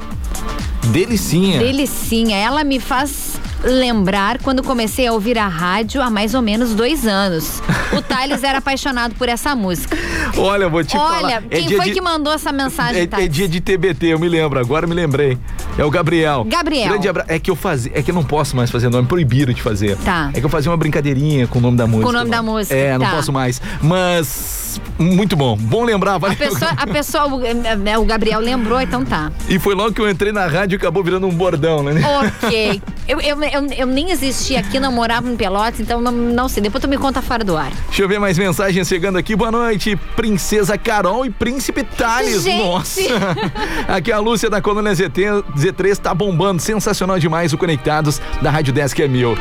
[0.85, 1.59] Delicinha.
[1.59, 2.37] Delicinha.
[2.37, 3.33] Ela me faz
[3.67, 7.61] lembrar quando comecei a ouvir a rádio há mais ou menos dois anos.
[7.97, 9.97] O Thales era apaixonado por essa música.
[10.37, 11.33] Olha, vou te Olha, falar.
[11.51, 13.29] é quem dia foi de- que mandou essa mensagem, É, é Thales?
[13.31, 15.37] dia de TBT, eu me lembro, agora me lembrei.
[15.77, 16.45] É o Gabriel.
[16.49, 16.89] Gabriel.
[16.91, 17.25] Grande abra...
[17.29, 17.93] É que eu fazia.
[17.95, 19.97] É que eu não posso mais fazer nome, proibiram de fazer.
[19.99, 20.31] Tá.
[20.33, 22.09] É que eu fazia uma brincadeirinha com o nome da música.
[22.09, 23.13] o nome da música, É, não tá.
[23.13, 23.61] posso mais.
[23.83, 24.81] Mas.
[24.99, 25.57] Muito bom.
[25.57, 26.37] Bom lembrar, A valeu.
[26.37, 27.41] pessoa, a pessoa, o,
[27.89, 29.33] é, o Gabriel lembrou, então tá.
[29.49, 31.95] E foi logo que eu entrei na rádio e acabou virando um bordão, né?
[32.21, 32.83] Ok.
[33.09, 36.63] Eu, eu, eu, eu nem existia aqui, não morava em Pelotas, então não, não sei.
[36.63, 37.71] Depois tu me conta fora do ar.
[37.87, 39.35] Deixa eu ver mais mensagens chegando aqui.
[39.37, 42.43] Boa noite, Princesa Carol e Príncipe Thales.
[42.43, 42.63] Gente!
[42.63, 43.01] Nossa!
[43.89, 45.23] Aqui a Lúcia da Colônia ZT,
[45.57, 46.61] Z3 tá bombando.
[46.61, 49.37] Sensacional demais o Conectados da Rádio Desk é mil.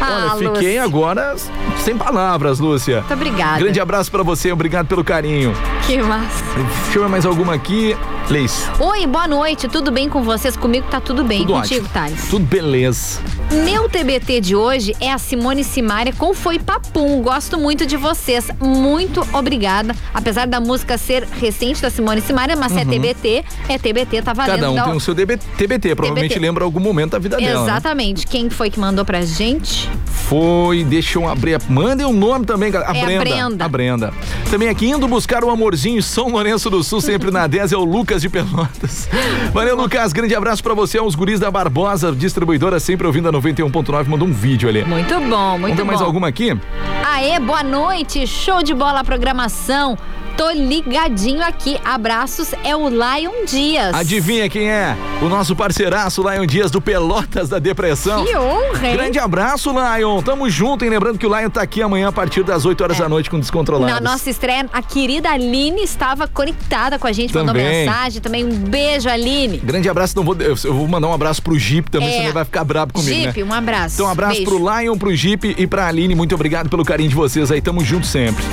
[0.00, 0.84] Ah, Olha, fiquei Lúcia.
[0.84, 1.36] agora
[1.78, 2.98] sem palavras, Lúcia.
[3.00, 3.58] Muito obrigada.
[3.58, 5.52] Grande abraço pra você, obrigado pelo carinho.
[5.86, 6.44] Que massa.
[6.84, 7.96] Deixa eu ver mais alguma aqui.
[8.30, 8.68] Leis.
[8.78, 9.68] Oi, boa noite.
[9.68, 10.54] Tudo bem com vocês?
[10.54, 11.38] Comigo tá tudo bem.
[11.46, 11.94] Tudo Contigo, ótimo.
[11.94, 12.28] Thales?
[12.28, 13.20] Tudo beleza.
[13.64, 17.22] Meu TBT de hoje é a Simone Simaria com Foi Papum.
[17.22, 18.50] Gosto muito de vocês.
[18.60, 19.96] Muito obrigada.
[20.12, 24.34] Apesar da música ser recente da Simone Simaria, mas se é TBT, é TBT, tá
[24.34, 24.56] valendo.
[24.56, 26.46] Cada um Dá- tem o seu DB TBT, provavelmente TBT.
[26.46, 27.64] lembra algum momento da vida dela.
[27.64, 27.70] né?
[27.70, 28.26] Exatamente.
[28.26, 29.88] Quem foi que mandou pra gente?
[30.04, 31.54] Foi, deixa eu abrir.
[31.54, 32.92] a- Mandem um nome também, galera.
[32.92, 33.24] A É a Brenda.
[33.24, 33.64] Brenda.
[33.64, 34.14] A Brenda.
[34.50, 37.76] Também aqui indo buscar o amorzinho em São Lourenço do Sul, sempre na 10, é
[37.76, 39.08] o Lucas de Pelotas.
[39.52, 40.12] Valeu, Lucas.
[40.12, 44.06] Grande abraço pra você, aos guris da Barbosa, distribuidora, sempre ouvindo a 91.9.
[44.06, 44.84] Mandou um vídeo ali.
[44.84, 45.86] Muito bom, Vamos muito ver bom.
[45.88, 46.56] mais alguma aqui?
[47.04, 48.26] Aê, boa noite.
[48.26, 49.96] Show de bola a programação.
[50.38, 51.80] Tô ligadinho aqui.
[51.84, 53.92] Abraços, é o Lion Dias.
[53.92, 54.96] Adivinha quem é?
[55.20, 58.24] O nosso parceiraço, Lion Dias, do Pelotas da Depressão.
[58.24, 58.92] Que honra, hein?
[58.96, 60.22] Grande abraço, Lion.
[60.22, 60.90] Tamo junto, hein?
[60.90, 63.40] Lembrando que o Lion tá aqui amanhã a partir das 8 horas da noite com
[63.40, 63.96] Descontrolados.
[63.96, 64.00] É.
[64.00, 67.86] Na nossa estreia, a querida Aline estava conectada com a gente, mandou Também.
[67.86, 68.44] mensagem também.
[68.44, 69.58] Um beijo, Aline.
[69.58, 72.12] Grande abraço, não vou, eu vou mandar um abraço pro Jeep também, É.
[72.12, 73.50] senão ele vai ficar brabo comigo, Jeep, né?
[73.50, 73.96] um abraço.
[73.96, 74.50] Então, um abraço Beijo.
[74.52, 76.14] pro Lion, pro Jeep e pra Aline.
[76.14, 77.60] Muito obrigado pelo carinho de vocês aí.
[77.60, 78.44] Tamo junto sempre.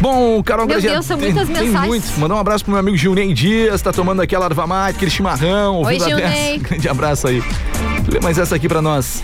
[0.00, 1.88] Bom, Carol Meu Deus, são tem, muitas tem mensagens.
[1.88, 2.16] muitos.
[2.18, 5.82] Mandar um abraço pro meu amigo Gilney Dias, tá tomando aquela erva mate, aquele chimarrão.
[5.82, 6.58] Oi, Gilney.
[6.58, 6.62] 10.
[6.68, 7.42] Grande abraço aí.
[8.08, 9.22] Lê mais essa aqui pra nós.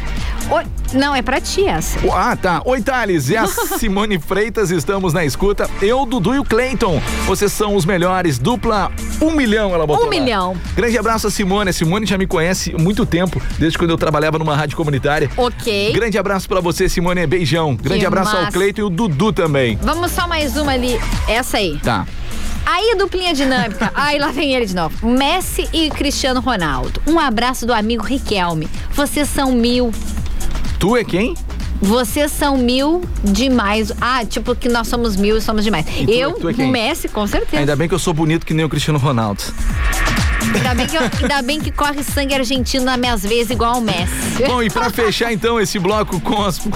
[0.54, 1.98] Oi, não, é pra ti essa.
[2.12, 2.62] Ah, tá.
[2.64, 3.28] Oi, Thales.
[3.28, 3.44] E a
[3.78, 5.68] Simone Freitas, estamos na escuta.
[5.82, 7.02] Eu, Dudu e o Cleiton.
[7.26, 8.38] Vocês são os melhores.
[8.38, 10.10] Dupla um milhão, ela botou Um lá.
[10.10, 10.56] milhão.
[10.76, 11.70] Grande abraço a Simone.
[11.70, 15.28] A Simone já me conhece há muito tempo, desde quando eu trabalhava numa rádio comunitária.
[15.36, 15.92] Ok.
[15.92, 17.26] Grande abraço pra você, Simone.
[17.26, 17.74] Beijão.
[17.74, 18.52] Grande abraço ao massa.
[18.52, 19.76] Cleiton e o Dudu também.
[19.82, 21.00] Vamos só mais uma ali.
[21.26, 21.80] Essa aí.
[21.82, 22.06] Tá.
[22.66, 23.90] Aí, duplinha dinâmica.
[23.94, 25.06] Aí lá vem ele de novo.
[25.06, 27.02] Messi e Cristiano Ronaldo.
[27.06, 28.68] Um abraço do amigo Riquelme.
[28.92, 29.92] Vocês são mil.
[30.84, 31.34] Tu é quem?
[31.80, 33.90] Vocês são mil demais.
[34.02, 35.86] Ah, tipo que nós somos mil e somos demais.
[35.86, 37.56] tu- eu, tu é o Messi, com certeza.
[37.60, 39.42] Ainda bem que eu sou bonito que nem o Cristiano Ronaldo.
[40.54, 43.80] Ainda bem, que eu- ainda bem que corre sangue argentino nas minhas veias igual o
[43.80, 44.42] Messi.
[44.46, 46.70] Bom, e pra fechar então esse bloco com, as- com,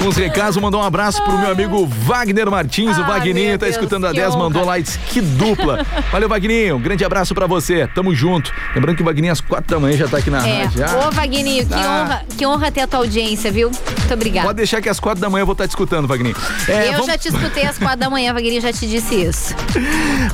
[0.00, 3.58] com os recados, mandar um abraço pro meu amigo Wagner Martins, o Ah, Vagninho, meu
[3.58, 4.38] tá Deus, escutando a que 10, honra.
[4.38, 5.84] mandou disse que dupla.
[6.12, 8.52] Valeu, Vagninho, grande abraço pra você, tamo junto.
[8.74, 10.64] Lembrando que o Vagninho às quatro da manhã já tá aqui na É.
[10.64, 10.84] rádio.
[11.06, 12.02] Ô, Vagninho, que, Ah.
[12.04, 13.70] honra, que honra ter a tua audiência, viu?
[13.70, 14.46] Muito obrigada.
[14.46, 16.36] Pode deixar que às quatro da manhã eu vou estar te escutando, Vagninho.
[16.68, 19.54] É, eu vamos- já te escutei às quatro da manhã, Vagninho, já te disse isso.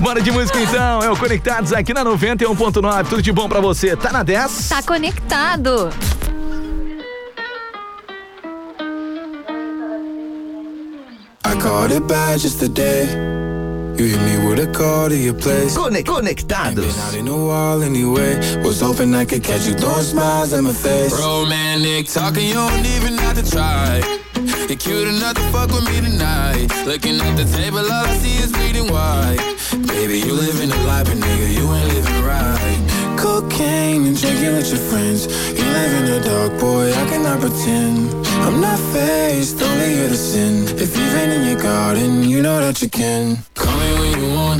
[0.01, 2.03] Bora de música então, é o Conectados aqui na
[2.37, 3.97] 91.9, tudo de bom pra você.
[3.97, 4.69] Tá na 10?
[4.69, 5.91] Tá conectado.
[11.45, 13.42] I caught it bad just today.
[14.03, 15.77] You hit me with a call to your place.
[15.77, 16.99] Cone- Conectados.
[17.07, 18.35] Out in the wall anyway.
[18.65, 21.13] Was hoping I could catch you throwing smiles in my face.
[21.21, 24.03] Romantic talking, you don't even have to try.
[24.67, 26.67] You're cute enough to fuck with me tonight.
[26.85, 29.39] Looking at the table, all I see is bleeding white.
[29.87, 32.92] Baby, you living the life, but nigga, you ain't living right.
[33.43, 35.27] Cocaine and drinking with your friends.
[35.27, 38.15] You live in the dark, boy, I cannot pretend.
[38.47, 40.65] I'm not faced, only here to sin.
[40.79, 43.39] If you've been in your garden, you know that you can.
[43.55, 44.52] Call me when you want,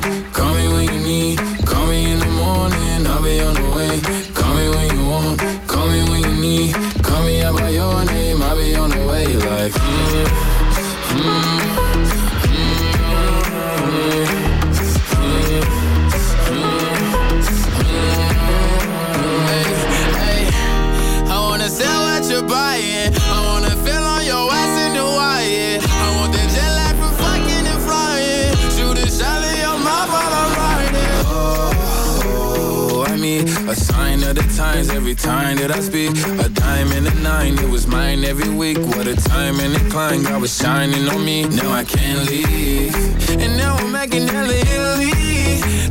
[35.13, 36.11] every time that I speak.
[36.41, 38.79] A dime and a nine, it was mine every week.
[38.79, 41.45] What a time and a climb, God was shining on me.
[41.45, 42.95] Now I can't leave.
[43.31, 45.13] And now I'm making hella Italy.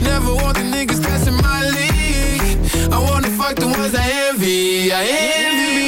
[0.02, 2.58] Never want the niggas passing my league.
[2.92, 4.92] I wanna fuck the ones I envy.
[4.92, 5.04] I
[5.46, 5.82] envy.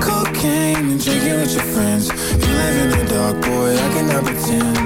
[0.00, 2.08] Cocaine and drinking with your friends.
[2.42, 4.78] You live in the dark, boy, I cannot pretend.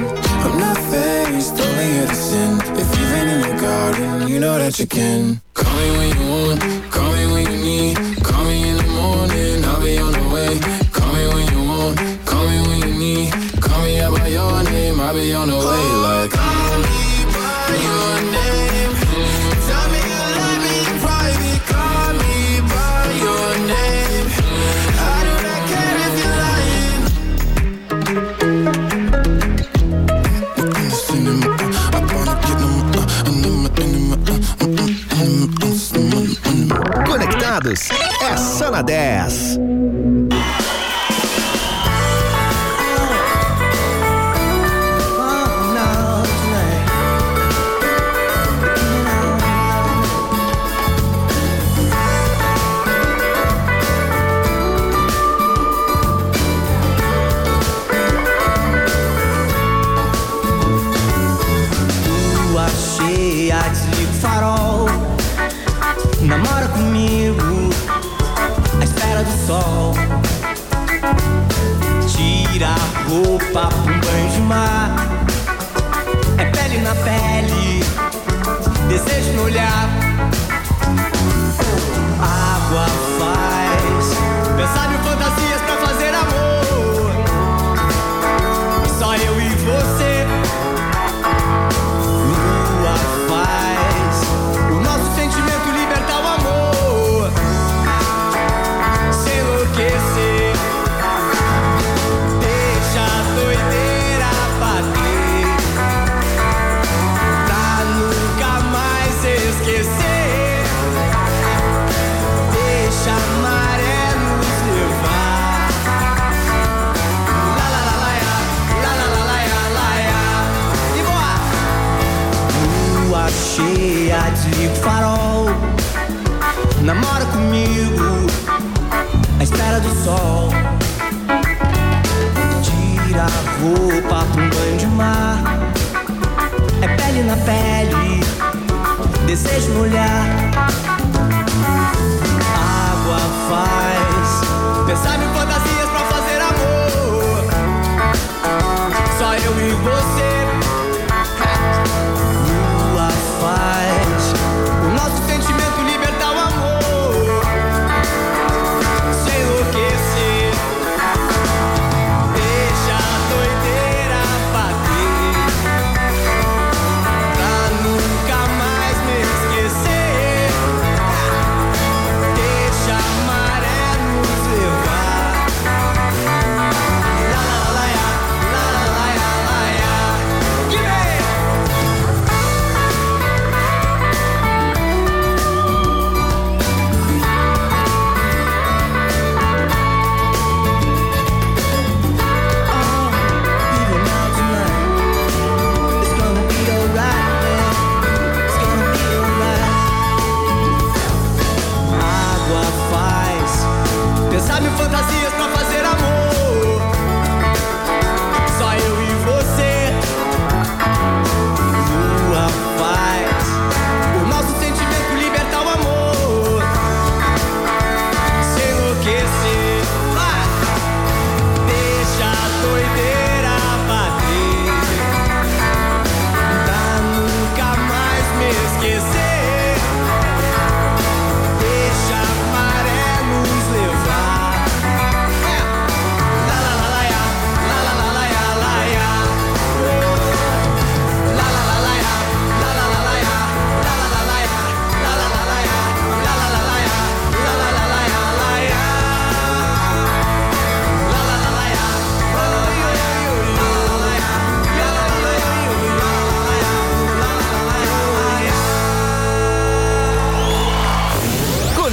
[0.45, 2.61] I'm not faced, only sin.
[2.81, 5.44] If you've been in your garden, you know that you can.
[38.65, 39.84] Sana 10.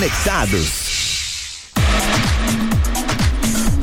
[0.02, 1.70] Conectados.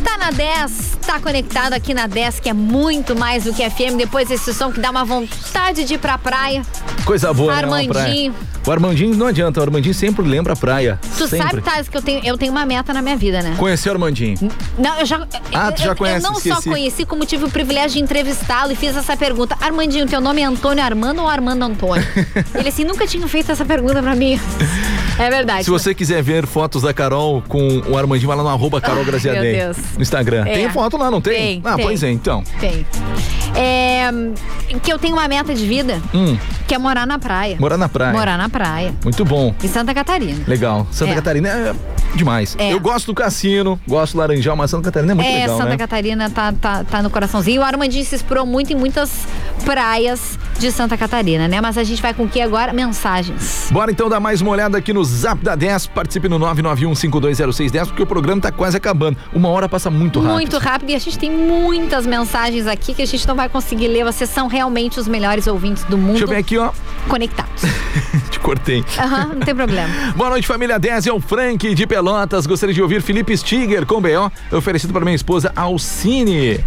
[0.02, 3.96] Tá na 10, tá conectado aqui na 10, que é muito mais do que FM.
[3.96, 6.62] Depois esse som que dá uma vontade de ir pra praia.
[7.04, 8.32] Coisa boa, né, Armandinho.
[8.32, 8.38] Né?
[8.66, 10.98] O Armandinho não adianta, o Armandinho sempre lembra a praia.
[11.16, 11.48] Tu sempre.
[11.50, 13.54] sabe, Thales, que eu tenho, eu tenho uma meta na minha vida, né?
[13.56, 14.36] Conhecer o Armandinho.
[14.76, 15.24] Não, eu já.
[15.54, 18.72] Ah, tu eu, já conhece, Eu não só conheci, como tive o privilégio de entrevistá-lo
[18.72, 19.56] e fiz essa pergunta.
[19.60, 22.04] Armandinho, teu nome é Antônio Armando ou Armando Antônio?
[22.56, 24.38] Ele assim, nunca tinha feito essa pergunta pra mim.
[25.18, 25.64] É verdade.
[25.64, 29.04] Se você quiser ver fotos da Carol com o Armandinho, vai lá no arroba Carol
[29.04, 29.56] Graziadei.
[29.56, 29.76] meu Deus.
[29.96, 30.44] No Instagram.
[30.46, 30.52] É.
[30.54, 31.34] Tem foto lá, não tem?
[31.34, 31.84] Tem, ah, tem.
[31.84, 32.42] pois é, então.
[32.60, 32.86] Tem.
[33.54, 34.10] É,
[34.82, 37.56] que eu tenho uma meta de vida, Hum, que é morar na praia.
[37.58, 38.12] morar na praia.
[38.12, 38.94] Morar na praia.
[39.02, 39.54] Muito bom.
[39.62, 40.38] Em Santa Catarina.
[40.46, 40.86] Legal.
[40.92, 41.14] Santa É.
[41.16, 41.74] Catarina é
[42.14, 42.54] demais.
[42.58, 42.72] É.
[42.72, 45.70] Eu gosto do cassino, gosto do Laranjal, mas Santa Catarina é muito é, legal, Santa
[45.70, 45.76] né?
[45.76, 47.56] Catarina tá, tá, tá no coraçãozinho.
[47.56, 49.10] E o Armandinho se explorou muito em muitas
[49.64, 51.60] praias de Santa Catarina, né?
[51.60, 52.72] Mas a gente vai com o que agora?
[52.72, 53.68] Mensagens.
[53.70, 55.88] Bora então dar mais uma olhada aqui no Zap da 10.
[55.88, 59.16] Participe no 991520610, porque o programa tá quase acabando.
[59.32, 60.34] Uma hora passa muito rápido.
[60.34, 63.88] Muito rápido e a gente tem muitas mensagens aqui que a gente não vai conseguir
[63.88, 64.04] ler.
[64.04, 66.10] Vocês são realmente os melhores ouvintes do mundo.
[66.10, 66.70] Deixa eu ver aqui, ó.
[67.08, 67.62] Conectados.
[68.30, 68.84] Te cortei.
[68.98, 69.88] Aham, não tem problema.
[70.14, 71.06] Boa noite, família 10.
[71.06, 72.46] É o Frank de Pelotas.
[72.46, 76.60] Gostaria de ouvir Felipe Stiger com BO, oferecido para minha esposa Alcine.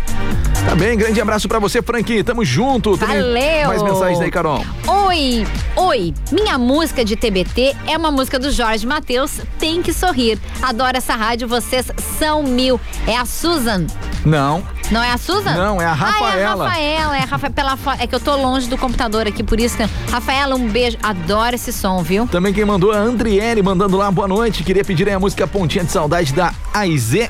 [0.65, 2.23] Tá bem, grande abraço pra você, Frank.
[2.23, 2.97] Tamo junto.
[2.97, 3.67] Tem Valeu!
[3.67, 4.63] Mais mensagens aí, Carol.
[4.87, 6.13] Oi, oi.
[6.31, 10.39] Minha música de TBT é uma música do Jorge Matheus, Tem que Sorrir.
[10.61, 12.79] Adoro essa rádio, vocês são mil.
[13.07, 13.85] É a Susan.
[14.25, 14.63] Não.
[14.91, 15.55] Não é a Susan?
[15.55, 16.65] Não, é a Ah, é a Rafaela.
[16.65, 17.53] Rafaela, é a Rafaela.
[17.55, 19.83] Pela É que eu tô longe do computador aqui, por isso que.
[20.11, 20.97] Rafaela, um beijo.
[21.01, 22.27] Adoro esse som, viu?
[22.27, 24.63] Também quem mandou é a Andriele, mandando lá boa noite.
[24.63, 27.29] Queria pedir aí a música Pontinha de Saudade da Aizê.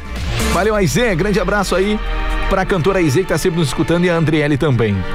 [0.53, 1.15] Valeu, Aizê.
[1.15, 1.99] Grande abraço aí
[2.49, 4.95] pra cantora Aizê que tá sempre nos escutando e a Andriele também.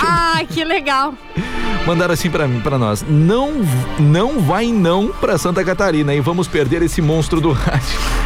[0.00, 1.14] Ah, que legal.
[1.88, 3.02] Mandaram assim pra nós.
[3.08, 3.62] Não,
[3.98, 8.17] não vai não pra Santa Catarina e vamos perder esse monstro do rádio.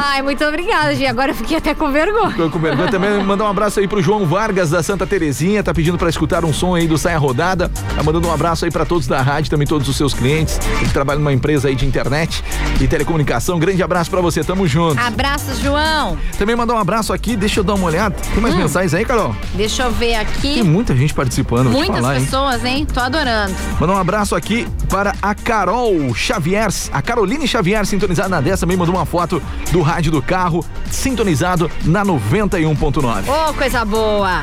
[0.00, 1.06] Ai, muito obrigada, Gi.
[1.06, 2.30] Agora eu fiquei até com vergonha.
[2.30, 2.88] Ficou com vergonha.
[2.90, 6.44] Também mandar um abraço aí pro João Vargas da Santa Terezinha, tá pedindo pra escutar
[6.44, 7.68] um som aí do Saia Rodada.
[7.68, 10.58] Tá mandando um abraço aí pra todos da rádio, também todos os seus clientes.
[10.80, 12.44] Ele trabalha numa empresa aí de internet
[12.80, 13.58] e telecomunicação.
[13.58, 15.00] Grande abraço pra você, tamo junto.
[15.00, 16.16] Abraços, João.
[16.38, 18.14] Também mandar um abraço aqui, deixa eu dar uma olhada.
[18.32, 19.34] Tem mais mensagens aí, Carol?
[19.54, 20.08] Deixa eu ver
[20.40, 20.62] Tem aqui.
[20.62, 22.24] muita gente participando, Muitas falar, hein?
[22.24, 22.86] pessoas, hein?
[22.86, 23.54] Tô adorando.
[23.80, 28.76] Mandar um abraço aqui para a Carol Xavier, a Caroline Xavier, sintonizada na 10, também
[28.76, 29.42] mandou uma foto
[29.72, 33.24] do rádio do carro, sintonizado na 91.9.
[33.26, 34.42] Ô, coisa boa.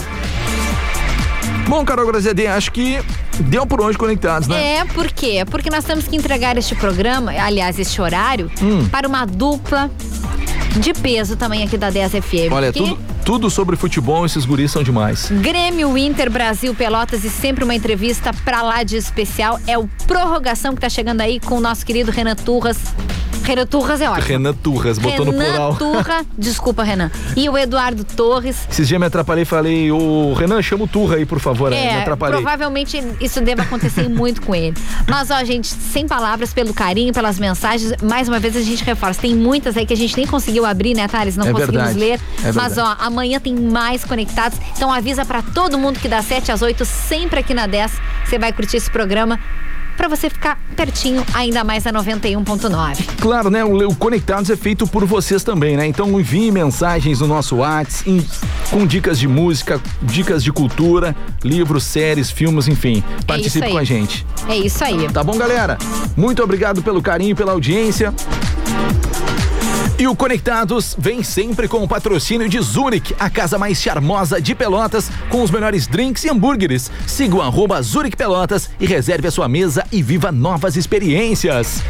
[1.68, 3.00] Bom, Carol Grazedê, acho que
[3.42, 4.78] deu por hoje conectados, né?
[4.78, 5.44] É, por quê?
[5.50, 8.88] Porque nós temos que entregar este programa, aliás, este horário, Hum.
[8.90, 9.90] para uma dupla
[10.78, 12.52] de peso também aqui da 10 FM.
[12.52, 15.30] Olha, porque tudo, tudo sobre futebol, esses guris são demais.
[15.32, 19.60] Grêmio Inter Brasil Pelotas e sempre uma entrevista pra lá de especial.
[19.68, 22.78] É o Prorrogação que tá chegando aí com o nosso querido Renan Turras.
[23.46, 24.28] Renan Turras é ótimo.
[24.28, 25.76] Renan Turras, botou no Renan plural.
[25.76, 27.12] Turra, desculpa, Renan.
[27.36, 28.68] E o Eduardo Torres.
[28.70, 31.70] Esses dias me atrapalhei e falei, ô Renan, chama o Turra aí, por favor.
[31.70, 32.36] me É, atrapalhei.
[32.42, 34.76] provavelmente isso deva acontecer muito com ele.
[35.08, 39.22] Mas, ó, gente, sem palavras, pelo carinho, pelas mensagens, mais uma vez a gente reforça.
[39.22, 41.38] Tem muitas aí que a gente nem conseguiu abrir, né, Thales?
[41.38, 42.20] Não É conseguimos verdade, ler.
[42.44, 44.58] é Mas, ó, amanhã tem mais conectados.
[44.76, 47.92] Então avisa pra todo mundo que dá 7 às 8, sempre aqui na 10.
[48.26, 49.40] Você vai curtir esse programa
[49.96, 52.98] pra você ficar pertinho, ainda mais na 91.9.
[53.20, 53.64] Claro, né?
[53.64, 55.88] O, o Conectados é feito por vocês também, né?
[55.88, 58.26] Então envie mensagens no nosso WhatsApp
[58.70, 63.04] com dicas de música, dicas de cultura, livros, séries, filmes, enfim.
[63.26, 63.72] Participe aí.
[63.72, 64.26] com a gente.
[64.48, 65.08] É isso aí.
[65.12, 65.78] Tá bom, galera?
[66.16, 68.14] Muito obrigado pelo carinho, pela audiência.
[69.98, 74.54] E o Conectados vem sempre com o patrocínio de Zurich, a casa mais charmosa de
[74.54, 76.92] Pelotas, com os melhores drinks e hambúrgueres.
[77.08, 81.82] Siga o arroba Zurich Pelotas e reserve a sua mesa e viva novas experiências.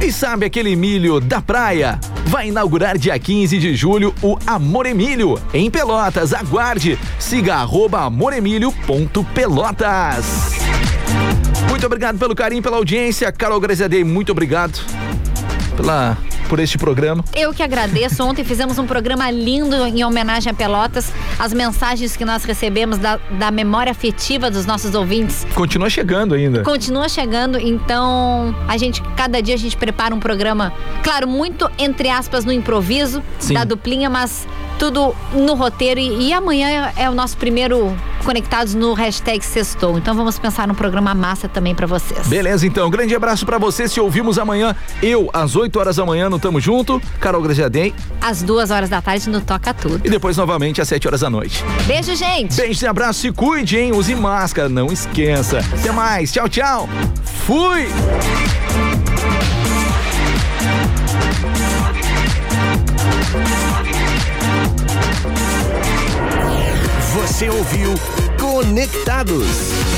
[0.00, 2.00] E sabe aquele milho da praia?
[2.24, 6.32] Vai inaugurar dia 15 de julho o Amor Emílio, em Pelotas.
[6.32, 6.98] Aguarde.
[7.18, 8.08] Siga arroba.
[11.68, 13.30] Muito obrigado pelo carinho, pela audiência.
[13.30, 14.80] Carol Graziadei, muito obrigado
[15.80, 16.16] pela,
[16.48, 17.24] por este programa.
[17.34, 18.22] Eu que agradeço.
[18.22, 21.12] Ontem fizemos um programa lindo em homenagem a Pelotas.
[21.38, 26.62] As mensagens que nós recebemos da, da memória afetiva dos nossos ouvintes Continua chegando ainda.
[26.62, 27.58] continua chegando.
[27.58, 30.72] Então, a gente, cada dia a gente prepara um programa,
[31.02, 33.54] claro, muito entre aspas no improviso Sim.
[33.54, 34.46] da duplinha, mas
[34.80, 36.00] tudo no roteiro.
[36.00, 39.98] E, e amanhã é o nosso primeiro Conectados no hashtag Sextou.
[39.98, 42.26] Então vamos pensar num programa massa também pra vocês.
[42.26, 42.88] Beleza, então.
[42.90, 43.88] Grande abraço pra você.
[43.88, 47.00] Se ouvimos amanhã, eu, às 8 horas da manhã, no Tamo Junto.
[47.20, 47.94] Carol Graziadei.
[48.20, 50.00] Às duas horas da tarde no Toca Tudo.
[50.04, 51.64] E depois, novamente, às 7 horas da noite.
[51.86, 52.56] Beijo, gente!
[52.56, 53.20] Beijo e abraço.
[53.20, 53.92] Se cuide, hein?
[53.92, 54.68] Use máscara.
[54.68, 55.58] Não esqueça.
[55.58, 56.32] Até mais.
[56.32, 56.88] Tchau, tchau.
[57.46, 57.88] Fui!
[67.20, 67.92] Você ouviu
[68.38, 69.89] Conectados.